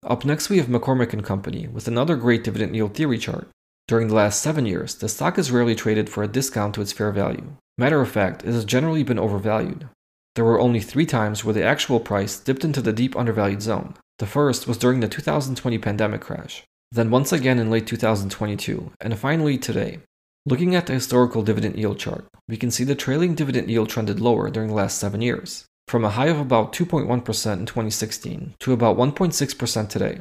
Up 0.04 0.25
next, 0.25 0.50
we 0.50 0.59
have 0.59 0.66
McCormick 0.66 1.12
and 1.12 1.25
Company 1.25 1.66
with 1.68 1.88
another 1.88 2.16
great 2.16 2.45
dividend 2.45 2.76
yield 2.76 2.95
theory 2.95 3.18
chart. 3.18 3.49
During 3.88 4.09
the 4.09 4.14
last 4.14 4.42
seven 4.42 4.66
years, 4.66 4.95
the 4.95 5.09
stock 5.09 5.37
has 5.37 5.50
rarely 5.50 5.75
traded 5.75 6.11
for 6.11 6.23
a 6.23 6.28
discount 6.28 6.75
to 6.75 6.83
its 6.83 6.92
fair 6.92 7.11
value. 7.11 7.57
Matter 7.78 8.02
of 8.02 8.11
fact, 8.11 8.45
it 8.45 8.52
has 8.52 8.66
generally 8.66 9.02
been 9.02 9.18
overvalued. 9.18 9.88
There 10.35 10.45
were 10.45 10.61
only 10.61 10.80
three 10.80 11.07
times 11.07 11.42
where 11.42 11.54
the 11.54 11.64
actual 11.64 11.99
price 11.99 12.38
dipped 12.38 12.66
into 12.66 12.83
the 12.83 12.92
deep 12.92 13.16
undervalued 13.16 13.62
zone. 13.62 13.95
The 14.18 14.26
first 14.26 14.68
was 14.68 14.76
during 14.76 15.00
the 15.00 15.09
2020 15.09 15.78
pandemic 15.78 16.21
crash, 16.21 16.64
then 16.92 17.11
once 17.11 17.33
again 17.33 17.59
in 17.59 17.71
late 17.71 17.87
2022, 17.87 18.92
and 19.00 19.18
finally 19.18 19.57
today. 19.57 20.00
Looking 20.45 20.75
at 20.75 20.87
the 20.87 20.92
historical 20.92 21.42
dividend 21.42 21.76
yield 21.76 21.99
chart, 21.99 22.26
we 22.47 22.59
can 22.59 22.71
see 22.71 22.85
the 22.85 22.95
trailing 22.95 23.35
dividend 23.35 23.71
yield 23.71 23.88
trended 23.88 24.21
lower 24.21 24.50
during 24.50 24.68
the 24.68 24.75
last 24.75 24.99
seven 24.99 25.23
years, 25.23 25.64
from 25.87 26.04
a 26.04 26.11
high 26.11 26.28
of 26.28 26.38
about 26.38 26.75
2.1% 26.75 27.07
in 27.07 27.66
2016 27.66 28.54
to 28.61 28.73
about 28.75 28.99
1.6% 28.99 29.88
today. 29.88 30.21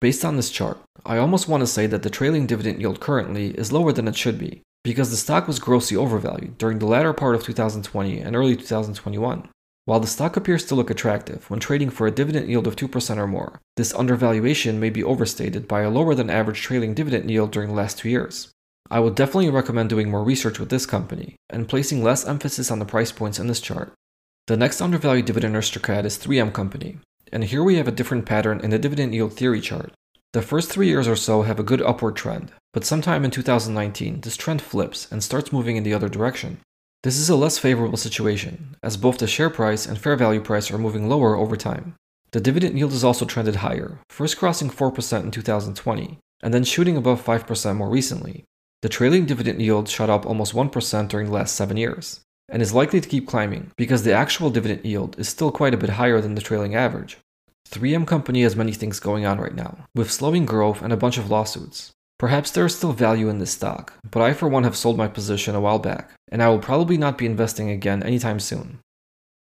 Based 0.00 0.26
on 0.26 0.36
this 0.36 0.50
chart, 0.50 0.78
I 1.06 1.16
almost 1.16 1.48
want 1.48 1.62
to 1.62 1.66
say 1.66 1.86
that 1.86 2.02
the 2.02 2.10
trailing 2.10 2.46
dividend 2.46 2.80
yield 2.80 3.00
currently 3.00 3.52
is 3.52 3.72
lower 3.72 3.92
than 3.92 4.06
it 4.06 4.16
should 4.16 4.38
be, 4.38 4.60
because 4.84 5.10
the 5.10 5.16
stock 5.16 5.48
was 5.48 5.58
grossly 5.58 5.96
overvalued 5.96 6.58
during 6.58 6.78
the 6.78 6.86
latter 6.86 7.14
part 7.14 7.34
of 7.34 7.42
2020 7.42 8.18
and 8.18 8.36
early 8.36 8.56
2021. 8.56 9.48
While 9.86 10.00
the 10.00 10.06
stock 10.06 10.36
appears 10.36 10.66
to 10.66 10.74
look 10.74 10.90
attractive 10.90 11.48
when 11.48 11.60
trading 11.60 11.88
for 11.88 12.06
a 12.06 12.10
dividend 12.10 12.50
yield 12.50 12.66
of 12.66 12.76
2% 12.76 13.16
or 13.16 13.26
more, 13.26 13.60
this 13.76 13.94
undervaluation 13.94 14.78
may 14.78 14.90
be 14.90 15.02
overstated 15.02 15.66
by 15.66 15.80
a 15.80 15.90
lower 15.90 16.14
than 16.14 16.28
average 16.28 16.60
trailing 16.60 16.92
dividend 16.92 17.30
yield 17.30 17.50
during 17.50 17.70
the 17.70 17.74
last 17.74 17.98
two 17.98 18.10
years. 18.10 18.50
I 18.90 19.00
would 19.00 19.14
definitely 19.14 19.48
recommend 19.48 19.88
doing 19.88 20.10
more 20.10 20.22
research 20.22 20.58
with 20.58 20.68
this 20.68 20.84
company 20.86 21.36
and 21.48 21.68
placing 21.68 22.02
less 22.02 22.26
emphasis 22.26 22.70
on 22.70 22.80
the 22.80 22.84
price 22.84 23.12
points 23.12 23.38
in 23.38 23.46
this 23.46 23.60
chart. 23.62 23.94
The 24.46 24.56
next 24.56 24.82
undervalued 24.82 25.24
dividend 25.24 25.56
aristocrat 25.56 26.04
is 26.04 26.18
3M 26.18 26.52
Company, 26.52 26.98
and 27.32 27.44
here 27.44 27.62
we 27.62 27.76
have 27.76 27.88
a 27.88 27.92
different 27.92 28.26
pattern 28.26 28.60
in 28.60 28.70
the 28.70 28.78
dividend 28.78 29.14
yield 29.14 29.32
theory 29.32 29.60
chart. 29.60 29.92
The 30.32 30.42
first 30.42 30.70
three 30.70 30.88
years 30.88 31.08
or 31.08 31.16
so 31.16 31.42
have 31.42 31.58
a 31.58 31.64
good 31.64 31.80
upward 31.82 32.16
trend, 32.16 32.52
but 32.72 32.84
sometime 32.84 33.24
in 33.24 33.30
2019, 33.30 34.20
this 34.20 34.36
trend 34.36 34.60
flips 34.60 35.10
and 35.10 35.22
starts 35.22 35.52
moving 35.52 35.76
in 35.76 35.82
the 35.82 35.94
other 35.94 36.08
direction. 36.08 36.58
This 37.02 37.16
is 37.16 37.28
a 37.28 37.36
less 37.36 37.58
favorable 37.58 37.96
situation, 37.96 38.76
as 38.82 38.96
both 38.96 39.18
the 39.18 39.26
share 39.26 39.50
price 39.50 39.86
and 39.86 39.98
fair 39.98 40.16
value 40.16 40.40
price 40.40 40.70
are 40.70 40.78
moving 40.78 41.08
lower 41.08 41.36
over 41.36 41.56
time. 41.56 41.94
The 42.32 42.40
dividend 42.40 42.76
yield 42.76 42.92
has 42.92 43.04
also 43.04 43.24
trended 43.24 43.56
higher, 43.56 44.00
first 44.10 44.36
crossing 44.36 44.68
4% 44.68 45.22
in 45.22 45.30
2020, 45.30 46.18
and 46.42 46.52
then 46.52 46.64
shooting 46.64 46.96
above 46.96 47.24
5% 47.24 47.76
more 47.76 47.88
recently. 47.88 48.44
The 48.82 48.88
trailing 48.90 49.24
dividend 49.24 49.62
yield 49.62 49.88
shot 49.88 50.10
up 50.10 50.26
almost 50.26 50.52
1% 50.52 51.08
during 51.08 51.28
the 51.28 51.32
last 51.32 51.54
seven 51.54 51.76
years 51.76 52.20
and 52.48 52.62
is 52.62 52.74
likely 52.74 53.00
to 53.00 53.08
keep 53.08 53.26
climbing 53.26 53.70
because 53.76 54.02
the 54.02 54.12
actual 54.12 54.50
dividend 54.50 54.84
yield 54.84 55.18
is 55.18 55.28
still 55.28 55.50
quite 55.50 55.74
a 55.74 55.78
bit 55.78 55.90
higher 55.90 56.20
than 56.20 56.34
the 56.34 56.40
trailing 56.40 56.74
average. 56.74 57.18
3M 57.70 58.06
Company 58.06 58.42
has 58.42 58.54
many 58.54 58.72
things 58.72 59.00
going 59.00 59.26
on 59.26 59.40
right 59.40 59.54
now, 59.54 59.86
with 59.94 60.10
slowing 60.10 60.46
growth 60.46 60.82
and 60.82 60.92
a 60.92 60.96
bunch 60.96 61.18
of 61.18 61.30
lawsuits. 61.30 61.92
Perhaps 62.18 62.50
there 62.52 62.64
is 62.64 62.74
still 62.74 62.92
value 62.92 63.28
in 63.28 63.38
this 63.38 63.50
stock, 63.50 63.92
but 64.10 64.22
I 64.22 64.32
for 64.32 64.48
one 64.48 64.64
have 64.64 64.76
sold 64.76 64.96
my 64.96 65.08
position 65.08 65.54
a 65.54 65.60
while 65.60 65.78
back, 65.78 66.12
and 66.30 66.42
I 66.42 66.48
will 66.48 66.60
probably 66.60 66.96
not 66.96 67.18
be 67.18 67.26
investing 67.26 67.68
again 67.68 68.02
anytime 68.02 68.40
soon. 68.40 68.78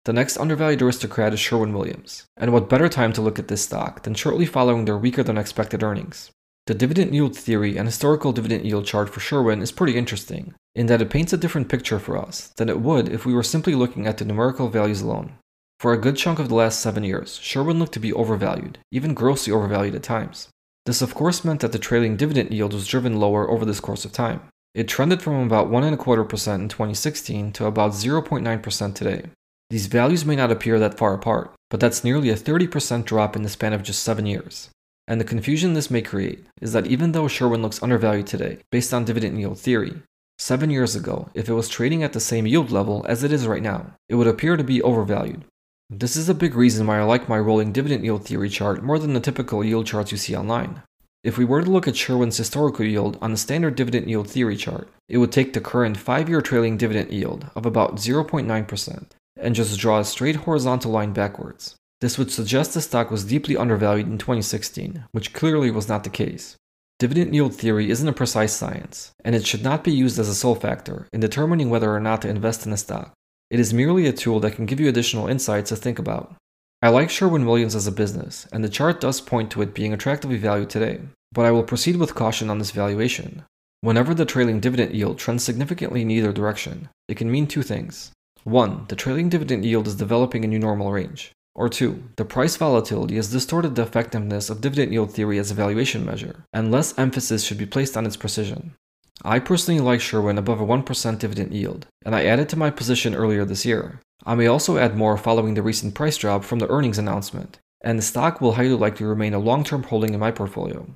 The 0.04 0.12
next 0.12 0.36
undervalued 0.36 0.82
aristocrat 0.82 1.32
is 1.32 1.40
Sherwin 1.40 1.72
Williams, 1.72 2.24
and 2.36 2.52
what 2.52 2.68
better 2.68 2.88
time 2.88 3.12
to 3.12 3.22
look 3.22 3.38
at 3.38 3.48
this 3.48 3.62
stock 3.62 4.02
than 4.02 4.14
shortly 4.14 4.44
following 4.44 4.84
their 4.84 4.98
weaker 4.98 5.22
than 5.22 5.38
expected 5.38 5.82
earnings? 5.82 6.30
The 6.66 6.74
dividend 6.74 7.14
yield 7.14 7.36
theory 7.36 7.76
and 7.76 7.86
historical 7.86 8.32
dividend 8.32 8.64
yield 8.64 8.86
chart 8.86 9.10
for 9.10 9.20
Sherwin 9.20 9.60
is 9.60 9.70
pretty 9.70 9.98
interesting, 9.98 10.54
in 10.74 10.86
that 10.86 11.02
it 11.02 11.10
paints 11.10 11.34
a 11.34 11.36
different 11.36 11.68
picture 11.68 11.98
for 11.98 12.16
us 12.16 12.52
than 12.56 12.70
it 12.70 12.80
would 12.80 13.06
if 13.08 13.26
we 13.26 13.34
were 13.34 13.42
simply 13.42 13.74
looking 13.74 14.06
at 14.06 14.16
the 14.16 14.24
numerical 14.24 14.68
values 14.68 15.02
alone. 15.02 15.34
For 15.78 15.92
a 15.92 15.98
good 15.98 16.16
chunk 16.16 16.38
of 16.38 16.48
the 16.48 16.54
last 16.54 16.80
seven 16.80 17.04
years, 17.04 17.38
Sherwin 17.42 17.78
looked 17.78 17.92
to 17.92 18.00
be 18.00 18.14
overvalued, 18.14 18.78
even 18.90 19.12
grossly 19.12 19.52
overvalued 19.52 19.94
at 19.94 20.02
times. 20.02 20.48
This 20.86 21.02
of 21.02 21.14
course 21.14 21.44
meant 21.44 21.60
that 21.60 21.72
the 21.72 21.78
trailing 21.78 22.16
dividend 22.16 22.50
yield 22.50 22.72
was 22.72 22.86
driven 22.86 23.20
lower 23.20 23.50
over 23.50 23.66
this 23.66 23.80
course 23.80 24.06
of 24.06 24.12
time. 24.12 24.40
It 24.74 24.88
trended 24.88 25.20
from 25.20 25.46
about 25.46 25.68
1.25% 25.68 26.54
in 26.54 26.68
2016 26.70 27.52
to 27.52 27.66
about 27.66 27.92
0.9% 27.92 28.94
today. 28.94 29.24
These 29.68 29.86
values 29.86 30.24
may 30.24 30.36
not 30.36 30.50
appear 30.50 30.78
that 30.78 30.96
far 30.96 31.12
apart, 31.12 31.54
but 31.68 31.80
that's 31.80 32.04
nearly 32.04 32.30
a 32.30 32.36
30% 32.36 33.04
drop 33.04 33.36
in 33.36 33.42
the 33.42 33.48
span 33.50 33.74
of 33.74 33.82
just 33.82 34.02
7 34.02 34.24
years. 34.24 34.70
And 35.06 35.20
the 35.20 35.24
confusion 35.24 35.74
this 35.74 35.90
may 35.90 36.02
create 36.02 36.46
is 36.60 36.72
that 36.72 36.86
even 36.86 37.12
though 37.12 37.28
Sherwin 37.28 37.62
looks 37.62 37.82
undervalued 37.82 38.26
today, 38.26 38.58
based 38.70 38.94
on 38.94 39.04
dividend 39.04 39.38
yield 39.38 39.58
theory, 39.58 40.02
Seven 40.38 40.68
years 40.68 40.96
ago, 40.96 41.28
if 41.32 41.48
it 41.48 41.54
was 41.54 41.68
trading 41.68 42.02
at 42.02 42.12
the 42.12 42.18
same 42.18 42.44
yield 42.44 42.72
level 42.72 43.06
as 43.08 43.22
it 43.22 43.30
is 43.30 43.46
right 43.46 43.62
now, 43.62 43.94
it 44.08 44.16
would 44.16 44.26
appear 44.26 44.56
to 44.56 44.64
be 44.64 44.82
overvalued. 44.82 45.44
This 45.88 46.16
is 46.16 46.28
a 46.28 46.34
big 46.34 46.56
reason 46.56 46.86
why 46.86 46.98
I 46.98 47.04
like 47.04 47.28
my 47.28 47.38
rolling 47.38 47.70
dividend 47.70 48.04
yield 48.04 48.26
theory 48.26 48.48
chart 48.48 48.82
more 48.82 48.98
than 48.98 49.12
the 49.12 49.20
typical 49.20 49.64
yield 49.64 49.86
charts 49.86 50.10
you 50.10 50.18
see 50.18 50.34
online. 50.34 50.82
If 51.22 51.38
we 51.38 51.44
were 51.44 51.62
to 51.62 51.70
look 51.70 51.86
at 51.86 51.96
Sherwin's 51.96 52.36
historical 52.36 52.84
yield 52.84 53.16
on 53.22 53.30
the 53.30 53.36
standard 53.36 53.76
dividend 53.76 54.10
yield 54.10 54.28
theory 54.28 54.56
chart, 54.56 54.88
it 55.08 55.18
would 55.18 55.30
take 55.30 55.52
the 55.52 55.60
current 55.60 55.96
5 55.96 56.28
year 56.28 56.42
trailing 56.42 56.76
dividend 56.76 57.12
yield 57.12 57.46
of 57.54 57.64
about 57.64 57.96
0.9% 57.96 59.06
and 59.36 59.54
just 59.54 59.78
draw 59.78 60.00
a 60.00 60.04
straight 60.04 60.36
horizontal 60.36 60.90
line 60.90 61.12
backwards. 61.12 61.76
This 62.04 62.18
would 62.18 62.30
suggest 62.30 62.74
the 62.74 62.82
stock 62.82 63.10
was 63.10 63.24
deeply 63.24 63.56
undervalued 63.56 64.08
in 64.08 64.18
2016, 64.18 65.06
which 65.12 65.32
clearly 65.32 65.70
was 65.70 65.88
not 65.88 66.04
the 66.04 66.10
case. 66.10 66.54
Dividend 66.98 67.34
yield 67.34 67.54
theory 67.54 67.88
isn't 67.88 68.06
a 68.06 68.12
precise 68.12 68.52
science, 68.52 69.12
and 69.24 69.34
it 69.34 69.46
should 69.46 69.62
not 69.62 69.82
be 69.82 69.90
used 69.90 70.18
as 70.18 70.28
a 70.28 70.34
sole 70.34 70.54
factor 70.54 71.08
in 71.14 71.20
determining 71.20 71.70
whether 71.70 71.90
or 71.90 72.00
not 72.00 72.20
to 72.20 72.28
invest 72.28 72.66
in 72.66 72.74
a 72.74 72.76
stock. 72.76 73.14
It 73.50 73.58
is 73.58 73.72
merely 73.72 74.06
a 74.06 74.12
tool 74.12 74.38
that 74.40 74.54
can 74.54 74.66
give 74.66 74.80
you 74.80 74.88
additional 74.90 75.28
insights 75.28 75.70
to 75.70 75.76
think 75.76 75.98
about. 75.98 76.34
I 76.82 76.90
like 76.90 77.08
Sherwin 77.08 77.46
Williams 77.46 77.74
as 77.74 77.86
a 77.86 77.90
business, 77.90 78.46
and 78.52 78.62
the 78.62 78.68
chart 78.68 79.00
does 79.00 79.22
point 79.22 79.50
to 79.52 79.62
it 79.62 79.72
being 79.72 79.94
attractively 79.94 80.36
valued 80.36 80.68
today, 80.68 81.00
but 81.32 81.46
I 81.46 81.52
will 81.52 81.62
proceed 81.62 81.96
with 81.96 82.14
caution 82.14 82.50
on 82.50 82.58
this 82.58 82.70
valuation. 82.70 83.44
Whenever 83.80 84.12
the 84.12 84.26
trailing 84.26 84.60
dividend 84.60 84.94
yield 84.94 85.16
trends 85.18 85.42
significantly 85.42 86.02
in 86.02 86.10
either 86.10 86.34
direction, 86.34 86.90
it 87.08 87.16
can 87.16 87.30
mean 87.30 87.46
two 87.46 87.62
things. 87.62 88.12
One, 88.42 88.84
the 88.90 88.94
trailing 88.94 89.30
dividend 89.30 89.64
yield 89.64 89.86
is 89.86 89.96
developing 89.96 90.44
a 90.44 90.48
new 90.48 90.58
normal 90.58 90.92
range. 90.92 91.32
Or 91.54 91.68
two, 91.68 92.02
the 92.16 92.24
price 92.24 92.56
volatility 92.56 93.14
has 93.16 93.30
distorted 93.30 93.76
the 93.76 93.82
effectiveness 93.82 94.50
of 94.50 94.60
dividend 94.60 94.92
yield 94.92 95.12
theory 95.12 95.38
as 95.38 95.50
a 95.50 95.54
valuation 95.54 96.04
measure, 96.04 96.44
and 96.52 96.72
less 96.72 96.98
emphasis 96.98 97.44
should 97.44 97.58
be 97.58 97.66
placed 97.66 97.96
on 97.96 98.06
its 98.06 98.16
precision. 98.16 98.74
I 99.22 99.38
personally 99.38 99.80
like 99.80 100.00
Sherwin 100.00 100.36
above 100.38 100.60
a 100.60 100.66
1% 100.66 101.18
dividend 101.20 101.54
yield, 101.54 101.86
and 102.04 102.14
I 102.14 102.24
added 102.24 102.48
to 102.48 102.56
my 102.56 102.70
position 102.70 103.14
earlier 103.14 103.44
this 103.44 103.64
year. 103.64 104.00
I 104.26 104.34
may 104.34 104.48
also 104.48 104.78
add 104.78 104.96
more 104.96 105.16
following 105.16 105.54
the 105.54 105.62
recent 105.62 105.94
price 105.94 106.16
drop 106.16 106.42
from 106.42 106.58
the 106.58 106.68
earnings 106.68 106.98
announcement, 106.98 107.58
and 107.82 107.98
the 107.98 108.02
stock 108.02 108.40
will 108.40 108.54
highly 108.54 108.70
likely 108.70 109.06
remain 109.06 109.34
a 109.34 109.38
long-term 109.38 109.84
holding 109.84 110.12
in 110.12 110.20
my 110.20 110.32
portfolio. 110.32 110.86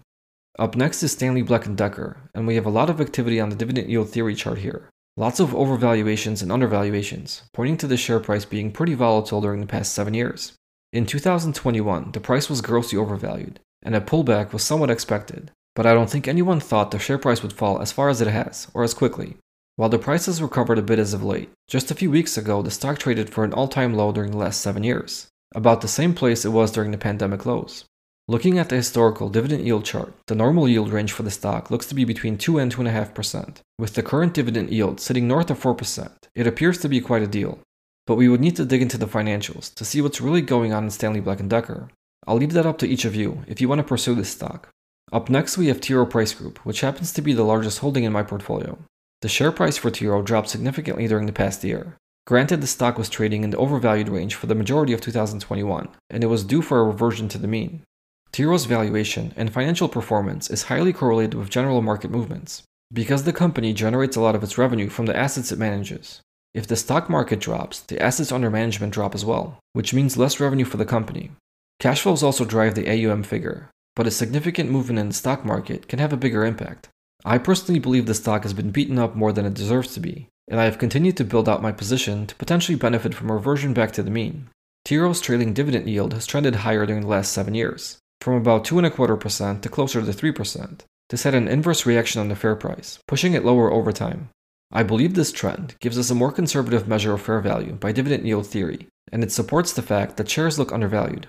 Up 0.58 0.74
next 0.74 1.04
is 1.04 1.12
Stanley 1.12 1.42
Black 1.42 1.72
& 1.74 1.76
Decker, 1.76 2.16
and 2.34 2.46
we 2.46 2.56
have 2.56 2.66
a 2.66 2.70
lot 2.70 2.90
of 2.90 3.00
activity 3.00 3.38
on 3.38 3.50
the 3.50 3.56
dividend 3.56 3.88
yield 3.88 4.10
theory 4.10 4.34
chart 4.34 4.58
here. 4.58 4.90
Lots 5.18 5.40
of 5.40 5.50
overvaluations 5.50 6.42
and 6.42 6.52
undervaluations, 6.52 7.42
pointing 7.52 7.76
to 7.78 7.88
the 7.88 7.96
share 7.96 8.20
price 8.20 8.44
being 8.44 8.70
pretty 8.70 8.94
volatile 8.94 9.40
during 9.40 9.60
the 9.60 9.66
past 9.66 9.92
7 9.92 10.14
years. 10.14 10.52
In 10.92 11.06
2021, 11.06 12.12
the 12.12 12.20
price 12.20 12.48
was 12.48 12.60
grossly 12.60 13.00
overvalued, 13.00 13.58
and 13.82 13.96
a 13.96 14.00
pullback 14.00 14.52
was 14.52 14.62
somewhat 14.62 14.90
expected, 14.90 15.50
but 15.74 15.86
I 15.86 15.92
don't 15.92 16.08
think 16.08 16.28
anyone 16.28 16.60
thought 16.60 16.92
the 16.92 17.00
share 17.00 17.18
price 17.18 17.42
would 17.42 17.52
fall 17.52 17.82
as 17.82 17.90
far 17.90 18.08
as 18.08 18.20
it 18.20 18.28
has, 18.28 18.68
or 18.74 18.84
as 18.84 18.94
quickly. 18.94 19.34
While 19.74 19.88
the 19.88 19.98
price 19.98 20.26
has 20.26 20.40
recovered 20.40 20.78
a 20.78 20.82
bit 20.82 21.00
as 21.00 21.12
of 21.12 21.24
late, 21.24 21.50
just 21.66 21.90
a 21.90 21.96
few 21.96 22.12
weeks 22.12 22.38
ago 22.38 22.62
the 22.62 22.70
stock 22.70 23.00
traded 23.00 23.28
for 23.28 23.42
an 23.42 23.52
all 23.52 23.66
time 23.66 23.94
low 23.94 24.12
during 24.12 24.30
the 24.30 24.38
last 24.38 24.60
7 24.60 24.84
years, 24.84 25.26
about 25.52 25.80
the 25.80 25.88
same 25.88 26.14
place 26.14 26.44
it 26.44 26.50
was 26.50 26.70
during 26.70 26.92
the 26.92 26.96
pandemic 26.96 27.44
lows. 27.44 27.86
Looking 28.30 28.58
at 28.58 28.68
the 28.68 28.76
historical 28.76 29.30
dividend 29.30 29.64
yield 29.64 29.86
chart, 29.86 30.12
the 30.26 30.34
normal 30.34 30.68
yield 30.68 30.92
range 30.92 31.12
for 31.12 31.22
the 31.22 31.30
stock 31.30 31.70
looks 31.70 31.86
to 31.86 31.94
be 31.94 32.04
between 32.04 32.36
2 32.36 32.58
and 32.58 32.70
2.5%. 32.70 33.56
With 33.78 33.94
the 33.94 34.02
current 34.02 34.34
dividend 34.34 34.68
yield 34.68 35.00
sitting 35.00 35.26
north 35.26 35.50
of 35.50 35.58
4%, 35.58 36.10
it 36.34 36.46
appears 36.46 36.76
to 36.80 36.90
be 36.90 37.00
quite 37.00 37.22
a 37.22 37.26
deal. 37.26 37.58
But 38.06 38.16
we 38.16 38.28
would 38.28 38.42
need 38.42 38.54
to 38.56 38.66
dig 38.66 38.82
into 38.82 38.98
the 38.98 39.06
financials 39.06 39.74
to 39.76 39.84
see 39.84 40.02
what's 40.02 40.20
really 40.20 40.42
going 40.42 40.74
on 40.74 40.84
in 40.84 40.90
Stanley 40.90 41.20
Black 41.20 41.38
& 41.46 41.48
Decker. 41.48 41.88
I'll 42.26 42.36
leave 42.36 42.52
that 42.52 42.66
up 42.66 42.76
to 42.78 42.86
each 42.86 43.06
of 43.06 43.14
you 43.14 43.44
if 43.46 43.62
you 43.62 43.68
want 43.68 43.78
to 43.78 43.82
pursue 43.82 44.14
this 44.14 44.28
stock. 44.28 44.68
Up 45.10 45.30
next 45.30 45.56
we 45.56 45.68
have 45.68 45.80
T. 45.80 45.94
Rowe 45.94 46.04
Price 46.04 46.34
Group, 46.34 46.58
which 46.66 46.82
happens 46.82 47.14
to 47.14 47.22
be 47.22 47.32
the 47.32 47.44
largest 47.44 47.78
holding 47.78 48.04
in 48.04 48.12
my 48.12 48.22
portfolio. 48.22 48.78
The 49.22 49.28
share 49.28 49.52
price 49.52 49.78
for 49.78 49.90
T. 49.90 50.06
Rowe 50.06 50.20
dropped 50.20 50.50
significantly 50.50 51.08
during 51.08 51.24
the 51.24 51.32
past 51.32 51.64
year. 51.64 51.96
Granted, 52.26 52.60
the 52.60 52.66
stock 52.66 52.98
was 52.98 53.08
trading 53.08 53.42
in 53.42 53.48
the 53.48 53.56
overvalued 53.56 54.10
range 54.10 54.34
for 54.34 54.48
the 54.48 54.54
majority 54.54 54.92
of 54.92 55.00
2021, 55.00 55.88
and 56.10 56.22
it 56.22 56.26
was 56.26 56.44
due 56.44 56.60
for 56.60 56.80
a 56.80 56.84
reversion 56.84 57.26
to 57.28 57.38
the 57.38 57.48
mean. 57.48 57.84
T. 58.32 58.44
Rowe's 58.44 58.66
valuation 58.66 59.32
and 59.36 59.52
financial 59.52 59.88
performance 59.88 60.50
is 60.50 60.64
highly 60.64 60.92
correlated 60.92 61.34
with 61.34 61.50
general 61.50 61.82
market 61.82 62.10
movements. 62.10 62.62
because 62.92 63.24
the 63.24 63.32
company 63.32 63.72
generates 63.74 64.16
a 64.16 64.20
lot 64.20 64.34
of 64.34 64.42
its 64.42 64.56
revenue 64.56 64.88
from 64.88 65.06
the 65.06 65.16
assets 65.16 65.52
it 65.52 65.58
manages. 65.58 66.22
If 66.54 66.66
the 66.66 66.76
stock 66.76 67.10
market 67.10 67.38
drops, 67.38 67.80
the 67.80 68.00
assets 68.02 68.32
under 68.32 68.50
management 68.50 68.94
drop 68.94 69.14
as 69.14 69.24
well, 69.24 69.58
which 69.74 69.92
means 69.92 70.16
less 70.16 70.40
revenue 70.40 70.64
for 70.64 70.78
the 70.78 70.86
company. 70.86 71.30
Cash 71.78 72.00
flows 72.00 72.22
also 72.22 72.44
drive 72.44 72.74
the 72.74 72.88
AUM 72.88 73.22
figure, 73.22 73.68
but 73.94 74.06
a 74.06 74.10
significant 74.10 74.70
movement 74.70 74.98
in 74.98 75.08
the 75.08 75.14
stock 75.14 75.44
market 75.44 75.86
can 75.86 75.98
have 75.98 76.12
a 76.12 76.16
bigger 76.16 76.44
impact. 76.46 76.88
I 77.24 77.38
personally 77.38 77.78
believe 77.78 78.06
the 78.06 78.14
stock 78.14 78.42
has 78.44 78.54
been 78.54 78.70
beaten 78.70 78.98
up 78.98 79.14
more 79.14 79.32
than 79.32 79.44
it 79.44 79.54
deserves 79.54 79.92
to 79.94 80.00
be, 80.00 80.28
and 80.48 80.58
I 80.58 80.64
have 80.64 80.78
continued 80.78 81.16
to 81.18 81.24
build 81.24 81.48
out 81.48 81.62
my 81.62 81.72
position 81.72 82.26
to 82.26 82.34
potentially 82.36 82.76
benefit 82.76 83.14
from 83.14 83.28
a 83.28 83.34
reversion 83.34 83.74
back 83.74 83.92
to 83.92 84.02
the 84.02 84.10
mean. 84.10 84.48
T. 84.84 84.96
Rowe's 84.96 85.20
trailing 85.20 85.52
dividend 85.52 85.90
yield 85.90 86.14
has 86.14 86.26
trended 86.26 86.56
higher 86.56 86.86
during 86.86 87.02
the 87.02 87.08
last 87.08 87.32
seven 87.32 87.54
years, 87.54 87.98
from 88.20 88.34
about 88.34 88.64
2.25% 88.64 89.62
to 89.62 89.68
closer 89.68 90.02
to 90.02 90.12
3%. 90.12 90.80
This 91.10 91.22
had 91.22 91.34
an 91.34 91.48
inverse 91.48 91.86
reaction 91.86 92.20
on 92.20 92.28
the 92.28 92.36
fair 92.36 92.54
price, 92.54 92.98
pushing 93.06 93.32
it 93.32 93.44
lower 93.44 93.72
over 93.72 93.92
time. 93.92 94.28
I 94.70 94.82
believe 94.82 95.14
this 95.14 95.32
trend 95.32 95.74
gives 95.80 95.96
us 95.98 96.10
a 96.10 96.14
more 96.14 96.30
conservative 96.30 96.86
measure 96.86 97.14
of 97.14 97.22
fair 97.22 97.40
value 97.40 97.72
by 97.72 97.92
dividend 97.92 98.26
yield 98.26 98.46
theory, 98.46 98.86
and 99.10 99.24
it 99.24 99.32
supports 99.32 99.72
the 99.72 99.82
fact 99.82 100.16
that 100.16 100.28
shares 100.28 100.58
look 100.58 100.72
undervalued. 100.72 101.28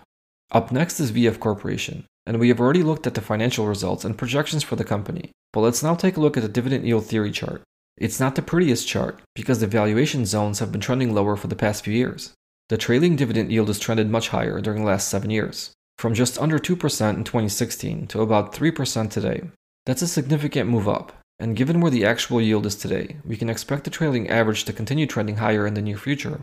Up 0.51 0.71
next 0.71 0.99
is 0.99 1.11
VF 1.11 1.39
Corporation, 1.39 2.05
and 2.25 2.39
we 2.39 2.49
have 2.49 2.59
already 2.59 2.83
looked 2.83 3.07
at 3.07 3.13
the 3.13 3.21
financial 3.21 3.65
results 3.65 4.03
and 4.03 4.17
projections 4.17 4.63
for 4.63 4.75
the 4.75 4.83
company, 4.83 5.31
but 5.53 5.61
let's 5.61 5.81
now 5.81 5.95
take 5.95 6.17
a 6.17 6.19
look 6.19 6.35
at 6.35 6.43
the 6.43 6.49
dividend 6.49 6.85
yield 6.85 7.05
theory 7.05 7.31
chart. 7.31 7.61
It's 7.97 8.19
not 8.19 8.35
the 8.35 8.41
prettiest 8.41 8.87
chart 8.87 9.21
because 9.35 9.59
the 9.59 9.67
valuation 9.67 10.25
zones 10.25 10.59
have 10.59 10.71
been 10.71 10.81
trending 10.81 11.13
lower 11.13 11.35
for 11.37 11.47
the 11.47 11.55
past 11.55 11.83
few 11.83 11.93
years. 11.93 12.33
The 12.67 12.77
trailing 12.77 13.15
dividend 13.15 13.51
yield 13.51 13.67
has 13.67 13.79
trended 13.79 14.09
much 14.09 14.29
higher 14.29 14.59
during 14.59 14.81
the 14.81 14.87
last 14.87 15.07
seven 15.07 15.29
years, 15.29 15.71
from 15.99 16.13
just 16.13 16.39
under 16.39 16.57
2% 16.57 16.71
in 16.71 17.23
2016 17.25 18.07
to 18.07 18.21
about 18.21 18.53
3% 18.53 19.11
today. 19.11 19.41
That's 19.85 20.01
a 20.01 20.07
significant 20.07 20.69
move 20.69 20.87
up, 20.87 21.11
and 21.39 21.57
given 21.57 21.81
where 21.81 21.91
the 21.91 22.05
actual 22.05 22.39
yield 22.39 22.65
is 22.65 22.75
today, 22.75 23.17
we 23.25 23.35
can 23.35 23.49
expect 23.49 23.83
the 23.83 23.89
trailing 23.89 24.29
average 24.29 24.63
to 24.63 24.71
continue 24.71 25.05
trending 25.05 25.37
higher 25.37 25.67
in 25.67 25.73
the 25.73 25.81
near 25.81 25.97
future. 25.97 26.39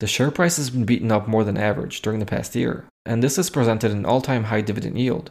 The 0.00 0.06
share 0.06 0.30
price 0.30 0.58
has 0.58 0.68
been 0.68 0.84
beaten 0.84 1.10
up 1.10 1.26
more 1.26 1.42
than 1.42 1.56
average 1.56 2.02
during 2.02 2.18
the 2.18 2.26
past 2.26 2.54
year, 2.54 2.84
and 3.06 3.22
this 3.22 3.36
has 3.36 3.48
presented 3.48 3.92
an 3.92 4.04
all 4.04 4.20
time 4.20 4.44
high 4.44 4.60
dividend 4.60 4.98
yield. 4.98 5.30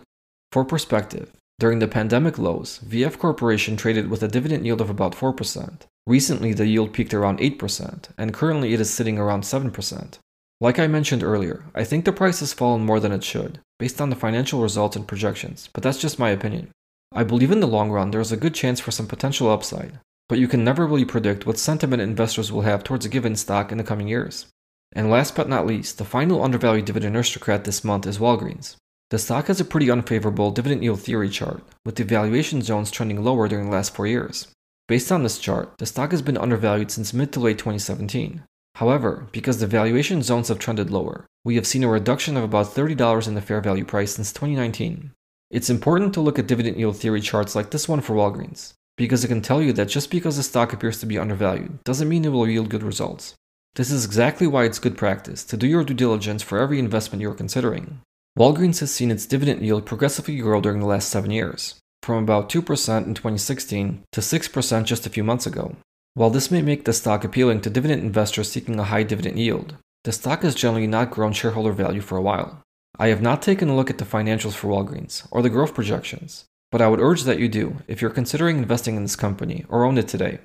For 0.52 0.66
perspective, 0.66 1.32
during 1.60 1.78
the 1.78 1.88
pandemic 1.88 2.40
lows, 2.40 2.80
VF 2.84 3.20
Corporation 3.20 3.78
traded 3.78 4.10
with 4.10 4.24
a 4.24 4.28
dividend 4.28 4.66
yield 4.66 4.82
of 4.82 4.90
about 4.90 5.14
4%. 5.14 5.82
Recently, 6.08 6.52
the 6.52 6.66
yield 6.66 6.94
peaked 6.94 7.14
around 7.14 7.38
8%, 7.38 8.10
and 8.18 8.34
currently 8.34 8.74
it 8.74 8.82
is 8.82 8.92
sitting 8.92 9.20
around 9.20 9.44
7%. 9.44 10.18
Like 10.60 10.80
I 10.80 10.88
mentioned 10.88 11.24
earlier, 11.24 11.66
I 11.76 11.84
think 11.84 12.04
the 12.04 12.12
price 12.12 12.40
has 12.40 12.52
fallen 12.52 12.84
more 12.84 13.00
than 13.00 13.12
it 13.12 13.24
should, 13.24 13.60
based 13.78 14.02
on 14.02 14.10
the 14.10 14.16
financial 14.16 14.62
results 14.62 14.96
and 14.96 15.08
projections, 15.08 15.70
but 15.72 15.84
that's 15.84 16.00
just 16.00 16.18
my 16.18 16.32
opinion. 16.32 16.72
I 17.14 17.24
believe 17.24 17.52
in 17.52 17.60
the 17.60 17.68
long 17.68 17.92
run 17.92 18.10
there 18.10 18.22
is 18.22 18.32
a 18.32 18.38
good 18.38 18.56
chance 18.56 18.80
for 18.80 18.90
some 18.90 19.06
potential 19.06 19.52
upside, 19.52 20.00
but 20.28 20.40
you 20.40 20.48
can 20.48 20.64
never 20.64 20.88
really 20.88 21.06
predict 21.06 21.46
what 21.46 21.60
sentiment 21.60 22.02
investors 22.02 22.52
will 22.52 22.62
have 22.62 22.84
towards 22.84 23.06
a 23.06 23.10
given 23.10 23.36
stock 23.36 23.72
in 23.72 23.78
the 23.78 23.84
coming 23.84 24.08
years. 24.08 24.48
And 24.94 25.12
last 25.12 25.36
but 25.36 25.48
not 25.48 25.68
least, 25.68 26.00
the 26.00 26.06
final 26.06 26.44
undervalued 26.44 26.86
dividend 26.86 27.16
aristocrat 27.16 27.64
this 27.64 27.84
month 27.84 28.08
is 28.08 28.18
Walgreens. 28.18 28.78
The 29.12 29.20
stock 29.20 29.48
has 29.48 29.62
a 29.62 29.66
pretty 29.66 29.92
unfavorable 29.92 30.50
dividend 30.50 30.84
yield 30.84 31.02
theory 31.02 31.30
chart, 31.30 31.64
with 31.86 31.96
the 31.96 32.04
valuation 32.04 32.64
zones 32.64 32.90
trending 32.90 33.24
lower 33.24 33.48
during 33.48 33.66
the 33.66 33.72
last 33.72 33.94
four 33.94 34.08
years. 34.08 34.48
Based 34.88 35.12
on 35.12 35.22
this 35.22 35.38
chart, 35.38 35.78
the 35.78 35.86
stock 35.86 36.12
has 36.12 36.24
been 36.24 36.38
undervalued 36.38 36.90
since 36.90 37.14
mid 37.14 37.32
to 37.34 37.40
late 37.40 37.60
2017, 37.60 38.44
However, 38.78 39.28
because 39.32 39.58
the 39.58 39.66
valuation 39.66 40.22
zones 40.22 40.50
have 40.50 40.60
trended 40.60 40.92
lower, 40.92 41.26
we 41.44 41.56
have 41.56 41.66
seen 41.66 41.84
a 41.84 41.90
reduction 41.90 42.38
of 42.38 42.44
about 42.44 42.68
$30 42.68 43.28
in 43.28 43.34
the 43.34 43.42
fair 43.42 43.60
value 43.60 43.84
price 43.84 44.14
since 44.14 44.32
2019. 44.32 45.14
It's 45.50 45.72
important 45.72 46.14
to 46.14 46.22
look 46.22 46.38
at 46.38 46.46
dividend 46.46 46.78
yield 46.78 46.96
theory 46.96 47.20
charts 47.22 47.56
like 47.56 47.72
this 47.72 47.90
one 47.90 48.02
for 48.02 48.14
Walgreens, 48.14 48.74
because 48.96 49.24
it 49.24 49.30
can 49.30 49.42
tell 49.42 49.64
you 49.64 49.74
that 49.74 49.88
just 49.88 50.12
because 50.12 50.38
a 50.38 50.44
stock 50.44 50.74
appears 50.74 51.00
to 51.00 51.08
be 51.08 51.18
undervalued 51.18 51.84
doesn't 51.86 52.08
mean 52.08 52.24
it 52.24 52.30
will 52.30 52.48
yield 52.48 52.70
good 52.70 52.84
results. 52.84 53.34
This 53.74 53.90
is 53.90 54.06
exactly 54.06 54.46
why 54.46 54.66
it's 54.66 54.78
good 54.78 54.96
practice 54.96 55.44
to 55.46 55.58
do 55.58 55.66
your 55.66 55.84
due 55.84 55.96
diligence 55.96 56.44
for 56.44 56.60
every 56.60 56.78
investment 56.78 57.24
you're 57.24 57.34
considering. 57.34 58.02
Walgreens 58.38 58.82
has 58.82 58.92
seen 58.92 59.10
its 59.10 59.26
dividend 59.26 59.66
yield 59.66 59.88
progressively 59.88 60.38
grow 60.38 60.62
during 60.62 60.82
the 60.82 60.86
last 60.86 61.10
seven 61.10 61.32
years, 61.32 61.80
from 62.04 62.24
about 62.24 62.48
2% 62.48 62.60
in 63.08 63.16
2016 63.16 64.04
to 64.12 64.22
6% 64.22 64.84
just 64.84 65.08
a 65.08 65.10
few 65.10 65.24
months 65.24 65.48
ago. 65.48 65.78
While 66.17 66.32
this 66.32 66.49
may 66.49 66.63
make 66.63 66.86
the 66.86 66.93
stock 66.93 67.23
appealing 67.23 67.62
to 67.62 67.69
dividend 67.69 68.01
investors 68.01 68.51
seeking 68.51 68.80
a 68.80 68.86
high 68.86 69.03
dividend 69.03 69.38
yield, 69.38 69.75
the 70.03 70.12
stock 70.12 70.41
has 70.41 70.56
generally 70.56 70.88
not 70.88 71.12
grown 71.12 71.32
shareholder 71.32 71.71
value 71.71 72.01
for 72.01 72.17
a 72.17 72.23
while. 72.23 72.63
I 72.97 73.10
have 73.10 73.21
not 73.21 73.43
taken 73.43 73.69
a 73.69 73.75
look 73.75 73.91
at 73.91 73.99
the 73.99 74.03
financials 74.03 74.53
for 74.53 74.67
Walgreens 74.67 75.27
or 75.30 75.43
the 75.43 75.51
growth 75.51 75.75
projections, 75.75 76.45
but 76.71 76.82
I 76.82 76.88
would 76.88 76.99
urge 76.99 77.21
that 77.25 77.38
you 77.38 77.47
do 77.47 77.84
if 77.88 78.01
you're 78.01 78.10
considering 78.10 78.58
investing 78.58 78.95
in 78.95 79.03
this 79.03 79.15
company 79.15 79.63
or 79.69 79.84
own 79.84 79.99
it 79.99 80.08
today. 80.08 80.39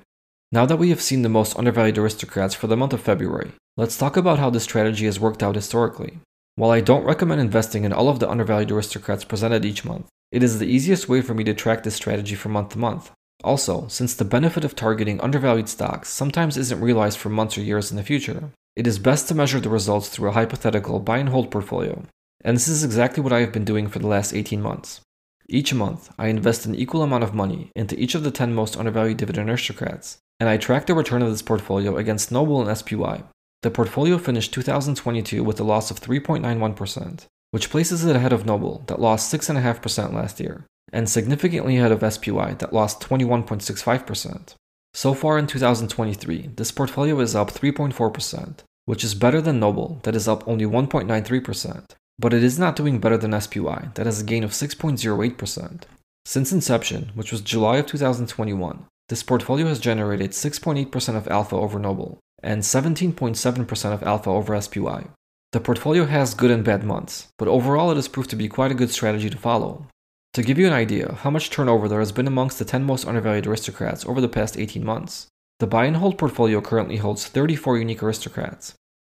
Now 0.51 0.67
that 0.67 0.77
we 0.77 0.91
have 0.91 1.01
seen 1.01 1.23
the 1.23 1.27
most 1.27 1.57
undervalued 1.57 1.97
aristocrats 1.97 2.53
for 2.53 2.67
the 2.67 2.77
month 2.77 2.93
of 2.93 3.01
February, 3.01 3.53
let's 3.75 3.97
talk 3.97 4.15
about 4.15 4.37
how 4.37 4.51
this 4.51 4.61
strategy 4.65 5.05
has 5.05 5.19
worked 5.19 5.41
out 5.41 5.55
historically. 5.55 6.19
While 6.53 6.69
I 6.69 6.81
don't 6.81 7.03
recommend 7.03 7.41
investing 7.41 7.83
in 7.83 7.91
all 7.91 8.09
of 8.09 8.19
the 8.19 8.29
undervalued 8.29 8.69
aristocrats 8.69 9.23
presented 9.23 9.65
each 9.65 9.83
month, 9.83 10.05
it 10.31 10.43
is 10.43 10.59
the 10.59 10.67
easiest 10.67 11.09
way 11.09 11.21
for 11.21 11.33
me 11.33 11.43
to 11.45 11.55
track 11.55 11.81
this 11.81 11.95
strategy 11.95 12.35
from 12.35 12.51
month 12.51 12.69
to 12.73 12.77
month. 12.77 13.09
Also, 13.43 13.87
since 13.89 14.13
the 14.13 14.23
benefit 14.23 14.63
of 14.63 14.75
targeting 14.75 15.19
undervalued 15.19 15.67
stocks 15.67 16.09
sometimes 16.09 16.57
isn't 16.57 16.79
realized 16.79 17.17
for 17.17 17.29
months 17.29 17.57
or 17.57 17.61
years 17.61 17.91
in 17.91 17.97
the 17.97 18.03
future, 18.03 18.51
it 18.75 18.87
is 18.87 18.99
best 18.99 19.27
to 19.27 19.35
measure 19.35 19.59
the 19.59 19.69
results 19.69 20.09
through 20.09 20.29
a 20.29 20.33
hypothetical 20.33 20.99
buy 20.99 21.17
and 21.17 21.29
hold 21.29 21.51
portfolio. 21.51 22.03
And 22.43 22.55
this 22.55 22.67
is 22.67 22.83
exactly 22.83 23.21
what 23.21 23.33
I 23.33 23.41
have 23.41 23.51
been 23.51 23.65
doing 23.65 23.87
for 23.87 23.99
the 23.99 24.07
last 24.07 24.33
18 24.33 24.61
months. 24.61 25.01
Each 25.49 25.73
month, 25.73 26.09
I 26.17 26.27
invest 26.27 26.65
an 26.65 26.73
equal 26.73 27.03
amount 27.03 27.23
of 27.23 27.33
money 27.33 27.69
into 27.75 27.99
each 27.99 28.15
of 28.15 28.23
the 28.23 28.31
10 28.31 28.55
most 28.55 28.77
undervalued 28.77 29.17
dividend 29.17 29.49
aristocrats, 29.49 30.17
and 30.39 30.49
I 30.49 30.57
track 30.57 30.85
the 30.85 30.93
return 30.93 31.21
of 31.21 31.29
this 31.29 31.41
portfolio 31.41 31.97
against 31.97 32.31
Noble 32.31 32.65
and 32.65 32.77
SPY. 32.77 33.23
The 33.61 33.71
portfolio 33.71 34.17
finished 34.17 34.53
2022 34.53 35.43
with 35.43 35.59
a 35.59 35.63
loss 35.63 35.91
of 35.91 35.99
3.91%, 35.99 37.25
which 37.51 37.69
places 37.69 38.05
it 38.05 38.15
ahead 38.15 38.33
of 38.33 38.45
Noble, 38.45 38.83
that 38.87 39.01
lost 39.01 39.33
6.5% 39.33 40.13
last 40.13 40.39
year, 40.39 40.65
and 40.93 41.09
significantly 41.09 41.77
ahead 41.77 41.91
of 41.91 42.13
SPY 42.13 42.53
that 42.53 42.71
lost 42.71 43.01
21.65%. 43.01 44.53
So 44.93 45.15
far 45.15 45.39
in 45.39 45.47
2023, 45.47 46.51
this 46.55 46.71
portfolio 46.71 47.19
is 47.19 47.35
up 47.35 47.51
3.4%, 47.51 48.59
which 48.85 49.03
is 49.03 49.15
better 49.15 49.41
than 49.41 49.59
Noble 49.59 49.99
that 50.03 50.15
is 50.15 50.27
up 50.27 50.47
only 50.47 50.65
1.93%, 50.65 51.83
but 52.19 52.33
it 52.33 52.43
is 52.43 52.59
not 52.59 52.75
doing 52.75 52.99
better 52.99 53.17
than 53.17 53.39
SPY 53.41 53.89
that 53.95 54.05
has 54.05 54.21
a 54.21 54.23
gain 54.23 54.43
of 54.43 54.51
6.08%. 54.51 55.81
Since 56.25 56.51
inception, 56.53 57.11
which 57.15 57.31
was 57.31 57.41
July 57.41 57.77
of 57.77 57.87
2021, 57.87 58.85
this 59.09 59.23
portfolio 59.23 59.65
has 59.65 59.79
generated 59.79 60.31
6.8% 60.31 61.15
of 61.17 61.27
alpha 61.27 61.55
over 61.55 61.79
Noble 61.79 62.19
and 62.43 62.61
17.7% 62.61 63.93
of 63.93 64.03
alpha 64.03 64.29
over 64.29 64.61
SPY. 64.61 65.07
The 65.53 65.59
portfolio 65.59 66.05
has 66.05 66.33
good 66.33 66.51
and 66.51 66.63
bad 66.63 66.83
months, 66.83 67.27
but 67.37 67.47
overall 67.47 67.91
it 67.91 67.95
has 67.95 68.07
proved 68.07 68.29
to 68.31 68.35
be 68.35 68.47
quite 68.47 68.71
a 68.71 68.75
good 68.75 68.89
strategy 68.91 69.29
to 69.29 69.37
follow, 69.37 69.87
to 70.33 70.41
give 70.41 70.57
you 70.57 70.65
an 70.65 70.73
idea 70.73 71.13
how 71.19 71.29
much 71.29 71.51
turnover 71.51 71.87
there 71.87 71.99
has 71.99 72.11
been 72.11 72.27
amongst 72.27 72.57
the 72.57 72.65
10 72.65 72.83
most 72.83 73.07
undervalued 73.07 73.45
aristocrats 73.45 74.05
over 74.05 74.19
the 74.19 74.27
past 74.27 74.57
18 74.57 74.83
months, 74.83 75.27
the 75.59 75.67
buy 75.67 75.85
and 75.85 75.97
hold 75.97 76.17
portfolio 76.17 76.59
currently 76.59 76.97
holds 76.97 77.27
34 77.27 77.77
unique 77.77 78.01
aristocrats. 78.01 78.73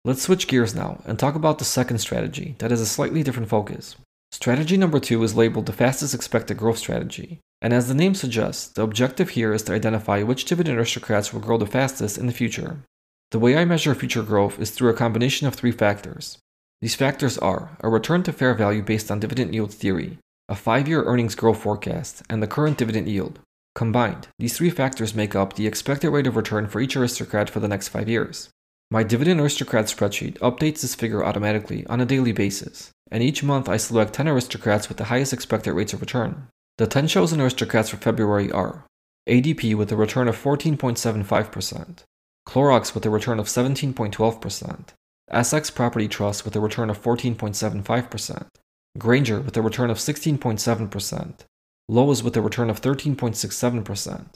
Let's 0.04 0.22
switch 0.22 0.48
gears 0.48 0.74
now 0.74 1.00
and 1.06 1.18
talk 1.18 1.36
about 1.36 1.58
the 1.58 1.64
second 1.64 1.98
strategy 1.98 2.56
that 2.58 2.70
has 2.70 2.80
a 2.80 2.86
slightly 2.86 3.22
different 3.22 3.48
focus. 3.48 3.96
Strategy 4.32 4.76
number 4.76 4.98
two 4.98 5.22
is 5.22 5.36
labeled 5.36 5.66
the 5.66 5.72
fastest 5.72 6.14
expected 6.14 6.56
growth 6.56 6.78
strategy, 6.78 7.38
and 7.62 7.72
as 7.72 7.86
the 7.86 7.94
name 7.94 8.16
suggests, 8.16 8.66
the 8.66 8.82
objective 8.82 9.30
here 9.30 9.54
is 9.54 9.62
to 9.62 9.72
identify 9.72 10.22
which 10.22 10.44
dividend 10.44 10.76
aristocrats 10.76 11.32
will 11.32 11.40
grow 11.40 11.56
the 11.56 11.66
fastest 11.66 12.18
in 12.18 12.26
the 12.26 12.32
future. 12.32 12.78
The 13.30 13.38
way 13.38 13.56
I 13.56 13.64
measure 13.64 13.94
future 13.94 14.22
growth 14.22 14.58
is 14.58 14.70
through 14.70 14.90
a 14.90 14.94
combination 14.94 15.46
of 15.46 15.54
three 15.54 15.70
factors. 15.70 16.38
These 16.80 16.96
factors 16.96 17.38
are 17.38 17.78
a 17.80 17.88
return 17.88 18.24
to 18.24 18.32
fair 18.32 18.52
value 18.54 18.82
based 18.82 19.10
on 19.10 19.20
dividend 19.20 19.54
yield 19.54 19.72
theory, 19.72 20.18
a 20.48 20.54
five 20.54 20.86
year 20.86 21.02
earnings 21.04 21.34
growth 21.34 21.62
forecast, 21.62 22.22
and 22.28 22.42
the 22.42 22.46
current 22.46 22.78
dividend 22.78 23.08
yield. 23.08 23.38
Combined, 23.74 24.28
these 24.38 24.56
three 24.56 24.70
factors 24.70 25.14
make 25.14 25.34
up 25.34 25.54
the 25.54 25.66
expected 25.66 26.10
rate 26.10 26.26
of 26.26 26.36
return 26.36 26.66
for 26.68 26.80
each 26.80 26.96
aristocrat 26.96 27.50
for 27.50 27.60
the 27.60 27.68
next 27.68 27.88
five 27.88 28.08
years. 28.08 28.50
My 28.90 29.02
Dividend 29.02 29.40
Aristocrat 29.40 29.86
spreadsheet 29.86 30.38
updates 30.38 30.82
this 30.82 30.94
figure 30.94 31.24
automatically 31.24 31.84
on 31.86 32.00
a 32.00 32.06
daily 32.06 32.32
basis, 32.32 32.90
and 33.10 33.22
each 33.22 33.42
month 33.42 33.68
I 33.68 33.76
select 33.76 34.12
10 34.12 34.28
aristocrats 34.28 34.88
with 34.88 34.98
the 34.98 35.04
highest 35.04 35.32
expected 35.32 35.72
rates 35.72 35.92
of 35.92 36.00
return. 36.00 36.48
The 36.78 36.86
10 36.86 37.08
chosen 37.08 37.40
aristocrats 37.40 37.88
for 37.88 37.96
February 37.96 38.52
are 38.52 38.84
ADP 39.28 39.74
with 39.74 39.90
a 39.90 39.96
return 39.96 40.28
of 40.28 40.40
14.75%, 40.40 42.04
Clorox 42.46 42.94
with 42.94 43.06
a 43.06 43.10
return 43.10 43.40
of 43.40 43.46
17.12%, 43.46 44.88
Essex 45.30 45.70
Property 45.70 46.06
Trust 46.06 46.44
with 46.44 46.54
a 46.54 46.60
return 46.60 46.90
of 46.90 47.02
14.75%, 47.02 48.46
Grainger 48.96 49.40
with 49.40 49.56
a 49.56 49.62
return 49.62 49.90
of 49.90 49.98
16.7%, 49.98 51.34
Lowe's 51.88 52.22
with 52.22 52.36
a 52.36 52.40
return 52.40 52.70
of 52.70 52.80
13.67%, 52.80 54.26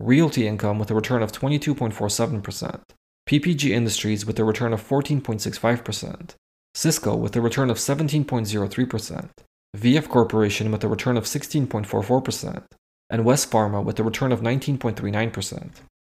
Realty 0.00 0.46
Income 0.46 0.78
with 0.78 0.90
a 0.90 0.94
return 0.94 1.22
of 1.22 1.32
22.47%, 1.32 2.80
PPG 3.28 3.70
Industries 3.70 4.24
with 4.24 4.38
a 4.38 4.44
return 4.44 4.72
of 4.72 4.86
14.65%, 4.86 6.34
Cisco 6.74 7.14
with 7.14 7.36
a 7.36 7.40
return 7.40 7.68
of 7.68 7.76
17.03%, 7.76 9.28
VF 9.76 10.08
Corporation 10.08 10.70
with 10.72 10.82
a 10.82 10.88
return 10.88 11.16
of 11.16 11.24
16.44%, 11.24 12.62
and 13.10 13.24
West 13.24 13.50
Pharma 13.50 13.84
with 13.84 14.00
a 14.00 14.02
return 14.02 14.32
of 14.32 14.40
19.39%. 14.40 15.70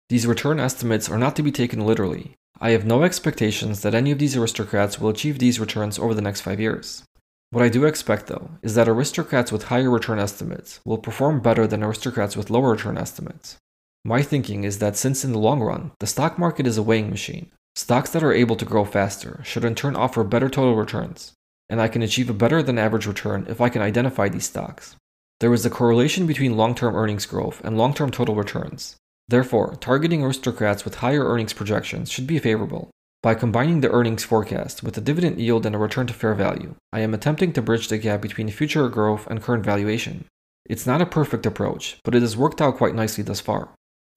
These 0.09 0.27
return 0.27 0.59
estimates 0.59 1.09
are 1.09 1.17
not 1.17 1.35
to 1.35 1.43
be 1.43 1.51
taken 1.51 1.85
literally. 1.85 2.35
I 2.61 2.69
have 2.71 2.85
no 2.85 3.03
expectations 3.03 3.81
that 3.81 3.95
any 3.95 4.11
of 4.11 4.19
these 4.19 4.37
aristocrats 4.37 4.99
will 4.99 5.09
achieve 5.09 5.39
these 5.39 5.59
returns 5.59 5.99
over 5.99 6.13
the 6.13 6.21
next 6.21 6.41
five 6.41 6.59
years. 6.59 7.03
What 7.49 7.63
I 7.63 7.69
do 7.69 7.85
expect, 7.85 8.27
though, 8.27 8.51
is 8.61 8.75
that 8.75 8.89
aristocrats 8.89 9.51
with 9.51 9.63
higher 9.63 9.89
return 9.89 10.19
estimates 10.19 10.81
will 10.83 10.97
perform 10.97 11.39
better 11.39 11.65
than 11.65 11.83
aristocrats 11.83 12.35
with 12.35 12.49
lower 12.49 12.71
return 12.71 12.97
estimates. 12.97 13.57
My 14.03 14.21
thinking 14.21 14.65
is 14.65 14.79
that 14.79 14.97
since 14.97 15.23
in 15.23 15.31
the 15.31 15.39
long 15.39 15.61
run, 15.61 15.91
the 15.99 16.07
stock 16.07 16.37
market 16.37 16.67
is 16.67 16.77
a 16.77 16.83
weighing 16.83 17.09
machine, 17.09 17.51
stocks 17.75 18.09
that 18.09 18.23
are 18.23 18.33
able 18.33 18.55
to 18.57 18.65
grow 18.65 18.83
faster 18.83 19.41
should 19.43 19.63
in 19.63 19.75
turn 19.75 19.95
offer 19.95 20.23
better 20.23 20.49
total 20.49 20.75
returns, 20.75 21.33
and 21.69 21.79
I 21.79 21.87
can 21.87 22.01
achieve 22.01 22.29
a 22.29 22.33
better 22.33 22.61
than 22.61 22.77
average 22.77 23.05
return 23.05 23.45
if 23.47 23.61
I 23.61 23.69
can 23.69 23.81
identify 23.81 24.27
these 24.27 24.45
stocks. 24.45 24.95
There 25.39 25.53
is 25.53 25.65
a 25.65 25.69
correlation 25.69 26.25
between 26.25 26.57
long 26.57 26.75
term 26.75 26.95
earnings 26.95 27.25
growth 27.25 27.61
and 27.63 27.77
long 27.77 27.93
term 27.93 28.11
total 28.11 28.35
returns. 28.35 28.95
Therefore, 29.27 29.75
targeting 29.75 30.23
aristocrats 30.23 30.83
with 30.83 30.95
higher 30.95 31.25
earnings 31.25 31.53
projections 31.53 32.09
should 32.11 32.27
be 32.27 32.39
favorable. 32.39 32.89
By 33.23 33.33
combining 33.33 33.81
the 33.81 33.91
earnings 33.91 34.23
forecast 34.23 34.83
with 34.83 34.97
a 34.97 35.01
dividend 35.01 35.39
yield 35.39 35.65
and 35.65 35.73
a 35.73 35.79
return 35.79 36.05
to 36.07 36.13
fair 36.13 36.35
value, 36.35 36.75
I 36.93 36.99
am 36.99 37.13
attempting 37.13 37.51
to 37.53 37.61
bridge 37.61 37.87
the 37.87 37.97
gap 37.97 38.21
between 38.21 38.49
future 38.49 38.87
growth 38.89 39.25
and 39.27 39.41
current 39.41 39.65
valuation. 39.65 40.25
It's 40.69 40.85
not 40.85 41.01
a 41.01 41.05
perfect 41.05 41.45
approach, 41.45 41.97
but 42.03 42.13
it 42.13 42.21
has 42.21 42.37
worked 42.37 42.61
out 42.61 42.77
quite 42.77 42.93
nicely 42.93 43.23
thus 43.23 43.39
far. 43.39 43.69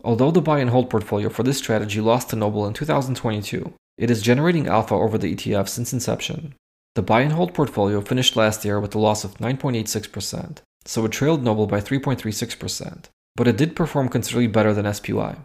Although 0.05 0.31
the 0.31 0.43
buy 0.43 0.61
and 0.61 0.71
hold 0.71 0.91
portfolio 0.91 1.29
for 1.29 1.43
this 1.43 1.59
strategy 1.59 2.01
lost 2.01 2.31
to 2.31 2.37
Noble 2.37 2.67
in 2.67 2.75
2022, 2.75 3.73
it 3.97 4.11
is 4.11 4.23
generating 4.23 4.67
alpha 4.67 4.95
over 4.95 5.17
the 5.17 5.35
ETF 5.35 5.69
since 5.69 5.93
inception. 5.93 6.55
The 6.95 7.03
buy 7.03 7.21
and 7.21 7.33
hold 7.33 7.55
portfolio 7.55 8.01
finished 8.01 8.37
last 8.37 8.65
year 8.65 8.81
with 8.81 8.95
a 8.95 8.99
loss 8.99 9.25
of 9.25 9.39
9.86%, 9.39 10.59
so 10.85 11.05
it 11.05 11.13
trailed 11.13 11.45
Noble 11.45 11.67
by 11.67 11.81
3.36%, 11.81 13.05
but 13.37 13.47
it 13.47 13.57
did 13.57 13.77
perform 13.77 14.09
considerably 14.09 14.49
better 14.49 14.75
than 14.75 14.93
SPY. 14.93 15.37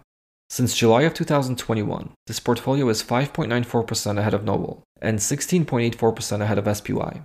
Since 0.50 0.78
July 0.78 1.02
of 1.02 1.14
2021, 1.14 2.12
this 2.28 2.40
portfolio 2.40 2.88
is 2.90 3.04
5.94% 3.04 4.20
ahead 4.20 4.34
of 4.34 4.44
Noble 4.44 4.84
and 5.02 5.20
16.84% 5.20 6.42
ahead 6.42 6.58
of 6.58 6.78
SPY. 6.78 7.22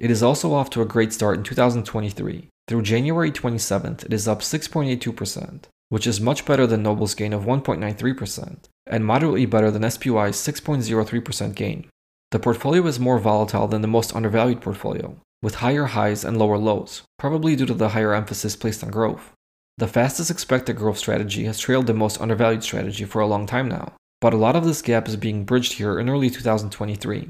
It 0.00 0.10
is 0.10 0.22
also 0.22 0.52
off 0.52 0.70
to 0.70 0.82
a 0.82 0.86
great 0.86 1.12
start 1.12 1.38
in 1.38 1.44
2023. 1.44 2.48
Through 2.66 2.82
January 2.82 3.30
27th, 3.30 4.04
it 4.04 4.12
is 4.12 4.26
up 4.26 4.40
6.82%, 4.40 5.64
which 5.88 6.06
is 6.06 6.20
much 6.20 6.44
better 6.44 6.66
than 6.66 6.82
Noble's 6.82 7.14
gain 7.14 7.32
of 7.32 7.44
1.93% 7.44 8.56
and 8.86 9.04
moderately 9.04 9.46
better 9.46 9.70
than 9.70 9.88
SPY's 9.88 10.36
6.03% 10.36 11.54
gain. 11.54 11.86
The 12.32 12.38
portfolio 12.38 12.86
is 12.86 12.98
more 12.98 13.18
volatile 13.18 13.68
than 13.68 13.82
the 13.82 13.88
most 13.88 14.14
undervalued 14.14 14.60
portfolio, 14.60 15.16
with 15.42 15.56
higher 15.56 15.84
highs 15.84 16.24
and 16.24 16.38
lower 16.38 16.58
lows, 16.58 17.02
probably 17.18 17.54
due 17.54 17.66
to 17.66 17.74
the 17.74 17.90
higher 17.90 18.14
emphasis 18.14 18.56
placed 18.56 18.82
on 18.82 18.90
growth. 18.90 19.33
The 19.76 19.88
fastest 19.88 20.30
expected 20.30 20.76
growth 20.76 20.98
strategy 20.98 21.44
has 21.46 21.58
trailed 21.58 21.88
the 21.88 21.94
most 21.94 22.20
undervalued 22.20 22.62
strategy 22.62 23.04
for 23.04 23.20
a 23.20 23.26
long 23.26 23.44
time 23.44 23.68
now, 23.68 23.94
but 24.20 24.32
a 24.32 24.36
lot 24.36 24.54
of 24.54 24.64
this 24.64 24.80
gap 24.80 25.08
is 25.08 25.16
being 25.16 25.44
bridged 25.44 25.74
here 25.74 25.98
in 25.98 26.08
early 26.08 26.30
2023. 26.30 27.28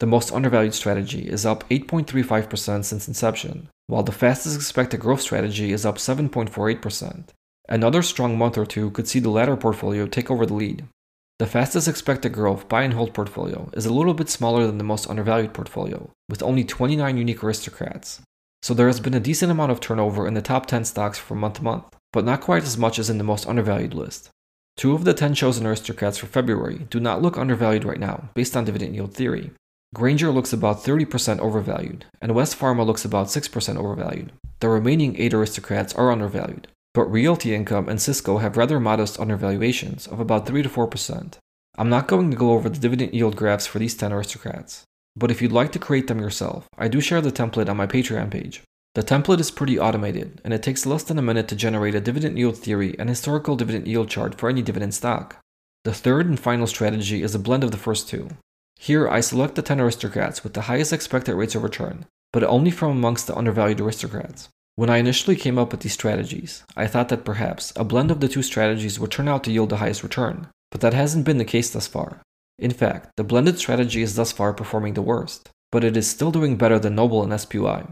The 0.00 0.06
most 0.06 0.30
undervalued 0.30 0.74
strategy 0.74 1.26
is 1.26 1.46
up 1.46 1.66
8.35% 1.70 2.84
since 2.84 3.08
inception, 3.08 3.68
while 3.86 4.02
the 4.02 4.12
fastest 4.12 4.56
expected 4.56 5.00
growth 5.00 5.22
strategy 5.22 5.72
is 5.72 5.86
up 5.86 5.96
7.48%. 5.96 7.28
Another 7.70 8.02
strong 8.02 8.36
month 8.36 8.58
or 8.58 8.66
two 8.66 8.90
could 8.90 9.08
see 9.08 9.18
the 9.18 9.30
latter 9.30 9.56
portfolio 9.56 10.06
take 10.06 10.30
over 10.30 10.44
the 10.44 10.52
lead. 10.52 10.84
The 11.38 11.46
fastest 11.46 11.88
expected 11.88 12.34
growth 12.34 12.68
buy 12.68 12.82
and 12.82 12.92
hold 12.92 13.14
portfolio 13.14 13.70
is 13.72 13.86
a 13.86 13.92
little 13.92 14.14
bit 14.14 14.28
smaller 14.28 14.66
than 14.66 14.76
the 14.76 14.84
most 14.84 15.08
undervalued 15.08 15.54
portfolio, 15.54 16.10
with 16.28 16.42
only 16.42 16.62
29 16.62 17.16
unique 17.16 17.42
aristocrats, 17.42 18.20
so 18.66 18.74
there 18.74 18.88
has 18.88 18.98
been 18.98 19.14
a 19.14 19.20
decent 19.20 19.52
amount 19.52 19.70
of 19.70 19.78
turnover 19.78 20.26
in 20.26 20.34
the 20.34 20.42
top 20.42 20.66
10 20.66 20.84
stocks 20.86 21.20
from 21.20 21.38
month 21.38 21.54
to 21.54 21.62
month, 21.62 21.84
but 22.12 22.24
not 22.24 22.40
quite 22.40 22.64
as 22.64 22.76
much 22.76 22.98
as 22.98 23.08
in 23.08 23.16
the 23.16 23.22
most 23.22 23.46
undervalued 23.46 23.94
list. 23.94 24.28
Two 24.76 24.92
of 24.92 25.04
the 25.04 25.14
10 25.14 25.34
chosen 25.34 25.64
aristocrats 25.64 26.18
for 26.18 26.26
February 26.26 26.84
do 26.90 26.98
not 26.98 27.22
look 27.22 27.38
undervalued 27.38 27.84
right 27.84 28.00
now, 28.00 28.28
based 28.34 28.56
on 28.56 28.64
dividend 28.64 28.96
yield 28.96 29.14
theory. 29.14 29.52
Grainger 29.94 30.32
looks 30.32 30.52
about 30.52 30.82
30% 30.82 31.38
overvalued, 31.38 32.06
and 32.20 32.34
West 32.34 32.58
Pharma 32.58 32.84
looks 32.84 33.04
about 33.04 33.28
6% 33.28 33.76
overvalued. 33.76 34.32
The 34.58 34.68
remaining 34.68 35.14
8 35.16 35.34
aristocrats 35.34 35.94
are 35.94 36.10
undervalued, 36.10 36.66
but 36.92 37.04
Realty 37.04 37.54
Income 37.54 37.88
and 37.88 38.02
Cisco 38.02 38.38
have 38.38 38.56
rather 38.56 38.80
modest 38.80 39.20
undervaluations 39.20 40.08
of 40.08 40.18
about 40.18 40.44
3 40.44 40.64
to 40.64 40.68
4%. 40.68 41.34
I'm 41.78 41.88
not 41.88 42.08
going 42.08 42.32
to 42.32 42.36
go 42.36 42.50
over 42.50 42.68
the 42.68 42.80
dividend 42.80 43.14
yield 43.14 43.36
graphs 43.36 43.68
for 43.68 43.78
these 43.78 43.94
10 43.94 44.12
aristocrats. 44.12 44.82
But 45.16 45.30
if 45.30 45.40
you'd 45.40 45.52
like 45.52 45.72
to 45.72 45.78
create 45.78 46.08
them 46.08 46.20
yourself, 46.20 46.68
I 46.76 46.88
do 46.88 47.00
share 47.00 47.22
the 47.22 47.32
template 47.32 47.68
on 47.68 47.76
my 47.76 47.86
Patreon 47.86 48.30
page. 48.30 48.62
The 48.94 49.02
template 49.02 49.40
is 49.40 49.50
pretty 49.50 49.78
automated, 49.78 50.40
and 50.44 50.54
it 50.54 50.62
takes 50.62 50.86
less 50.86 51.02
than 51.02 51.18
a 51.18 51.22
minute 51.22 51.48
to 51.48 51.56
generate 51.56 51.94
a 51.94 52.00
dividend 52.00 52.38
yield 52.38 52.56
theory 52.56 52.94
and 52.98 53.08
historical 53.08 53.56
dividend 53.56 53.88
yield 53.88 54.08
chart 54.08 54.34
for 54.34 54.48
any 54.48 54.62
dividend 54.62 54.94
stock. 54.94 55.38
The 55.84 55.94
third 55.94 56.26
and 56.26 56.38
final 56.38 56.66
strategy 56.66 57.22
is 57.22 57.34
a 57.34 57.38
blend 57.38 57.64
of 57.64 57.70
the 57.70 57.78
first 57.78 58.08
two. 58.08 58.28
Here, 58.78 59.08
I 59.08 59.20
select 59.20 59.54
the 59.54 59.62
10 59.62 59.80
aristocrats 59.80 60.42
with 60.42 60.54
the 60.54 60.62
highest 60.62 60.92
expected 60.92 61.34
rates 61.34 61.54
of 61.54 61.62
return, 61.62 62.06
but 62.32 62.44
only 62.44 62.70
from 62.70 62.90
amongst 62.90 63.26
the 63.26 63.36
undervalued 63.36 63.80
aristocrats. 63.80 64.48
When 64.74 64.90
I 64.90 64.98
initially 64.98 65.36
came 65.36 65.58
up 65.58 65.72
with 65.72 65.80
these 65.80 65.94
strategies, 65.94 66.62
I 66.76 66.86
thought 66.86 67.08
that 67.08 67.24
perhaps 67.24 67.72
a 67.76 67.84
blend 67.84 68.10
of 68.10 68.20
the 68.20 68.28
two 68.28 68.42
strategies 68.42 69.00
would 69.00 69.10
turn 69.10 69.28
out 69.28 69.44
to 69.44 69.50
yield 69.50 69.70
the 69.70 69.78
highest 69.78 70.02
return, 70.02 70.48
but 70.70 70.82
that 70.82 70.92
hasn't 70.92 71.24
been 71.24 71.38
the 71.38 71.46
case 71.46 71.70
thus 71.70 71.86
far. 71.86 72.20
In 72.58 72.70
fact, 72.70 73.10
the 73.16 73.24
blended 73.24 73.58
strategy 73.58 74.02
is 74.02 74.14
thus 74.14 74.32
far 74.32 74.52
performing 74.52 74.94
the 74.94 75.02
worst, 75.02 75.50
but 75.70 75.84
it 75.84 75.96
is 75.96 76.08
still 76.08 76.30
doing 76.30 76.56
better 76.56 76.78
than 76.78 76.94
Noble 76.94 77.22
and 77.22 77.40
SPY. 77.40 77.86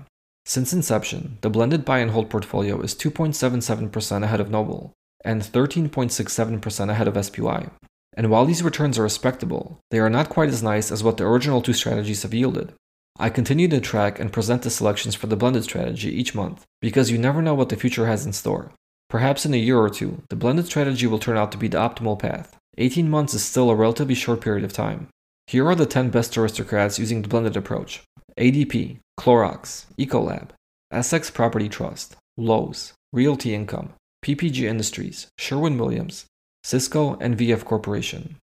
Since 0.46 0.72
inception, 0.72 1.38
the 1.40 1.50
blended 1.50 1.85
buy 1.85 1.98
and 1.98 2.11
hold 2.11 2.31
portfolio 2.31 2.81
is 2.81 2.94
2.77% 2.94 4.22
ahead 4.22 4.40
of 4.40 4.50
Noble 4.50 4.92
and 5.24 5.42
13.67% 5.42 6.90
ahead 6.90 7.09
of 7.09 7.24
SPY. 7.24 7.68
And 8.16 8.31
while 8.31 8.44
these 8.44 8.62
returns 8.62 8.98
are 8.98 9.03
respectable, 9.03 9.81
they 9.90 9.98
are 9.98 10.11
not 10.11 10.29
quite 10.29 10.50
as 10.50 10.62
nice 10.62 10.92
as 10.92 11.03
what 11.03 11.16
the 11.16 11.24
original 11.24 11.62
two 11.62 11.72
strategies 11.72 12.22
have 12.22 12.35
yielded. 12.35 12.72
I 13.18 13.31
continue 13.31 13.68
to 13.68 13.81
track 13.81 14.20
and 14.20 14.33
present 14.33 14.62
the 14.62 14.70
selections 14.70 15.14
for 15.14 15.27
the 15.29 15.37
blended 15.37 15.64
strategy 15.64 16.11
each 16.11 16.35
month 16.35 16.64
because 16.81 17.11
you 17.11 17.18
never 17.18 17.40
know 17.40 17.55
what 17.55 17.70
the 17.70 17.77
future 17.77 18.07
has 18.07 18.27
in 18.27 18.33
store. 18.33 18.72
Perhaps 19.09 19.46
in 19.46 19.55
a 19.55 19.59
year 19.59 19.79
or 19.79 19.88
two, 19.90 20.22
the 20.29 20.37
blended 20.37 20.66
strategy 20.66 21.07
will 21.07 21.18
turn 21.18 21.37
out 21.37 21.53
to 21.53 21.59
be 21.59 21.68
the 21.68 21.79
optimal 21.79 22.18
path. 22.18 22.57
18 22.78 23.08
months 23.08 23.34
is 23.34 23.44
still 23.44 23.70
a 23.70 23.74
relatively 23.74 24.14
short 24.14 24.40
period 24.40 24.64
of 24.64 24.72
time. 24.72 25.08
Here 25.46 25.66
are 25.66 25.74
the 25.74 25.87
10 25.87 26.10
best 26.10 26.37
aristocrats 26.37 26.98
using 26.98 27.22
the 27.22 27.28
blended 27.28 27.56
approach 27.56 28.02
ADP, 28.38 28.98
Clorox, 29.18 29.87
Ecolab, 29.98 30.50
Essex 30.90 31.30
Property 31.30 31.68
Trust, 31.68 32.16
Lowe's, 32.37 32.92
Realty 33.12 33.54
Income, 33.54 33.92
PPG 34.24 34.62
Industries, 34.62 35.28
Sherwin 35.38 35.78
Williams, 35.78 36.26
Cisco, 36.64 37.16
and 37.20 37.37
VF 37.37 37.64
Corporation. 37.64 38.37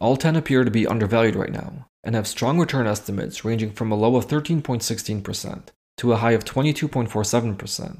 All 0.00 0.16
10 0.16 0.36
appear 0.36 0.64
to 0.64 0.70
be 0.70 0.86
undervalued 0.86 1.36
right 1.36 1.52
now 1.52 1.86
and 2.02 2.14
have 2.14 2.26
strong 2.26 2.58
return 2.58 2.86
estimates 2.86 3.44
ranging 3.44 3.72
from 3.72 3.92
a 3.92 3.96
low 3.96 4.16
of 4.16 4.26
13.16% 4.26 5.62
to 5.98 6.12
a 6.12 6.16
high 6.16 6.32
of 6.32 6.44
22.47%. 6.44 7.98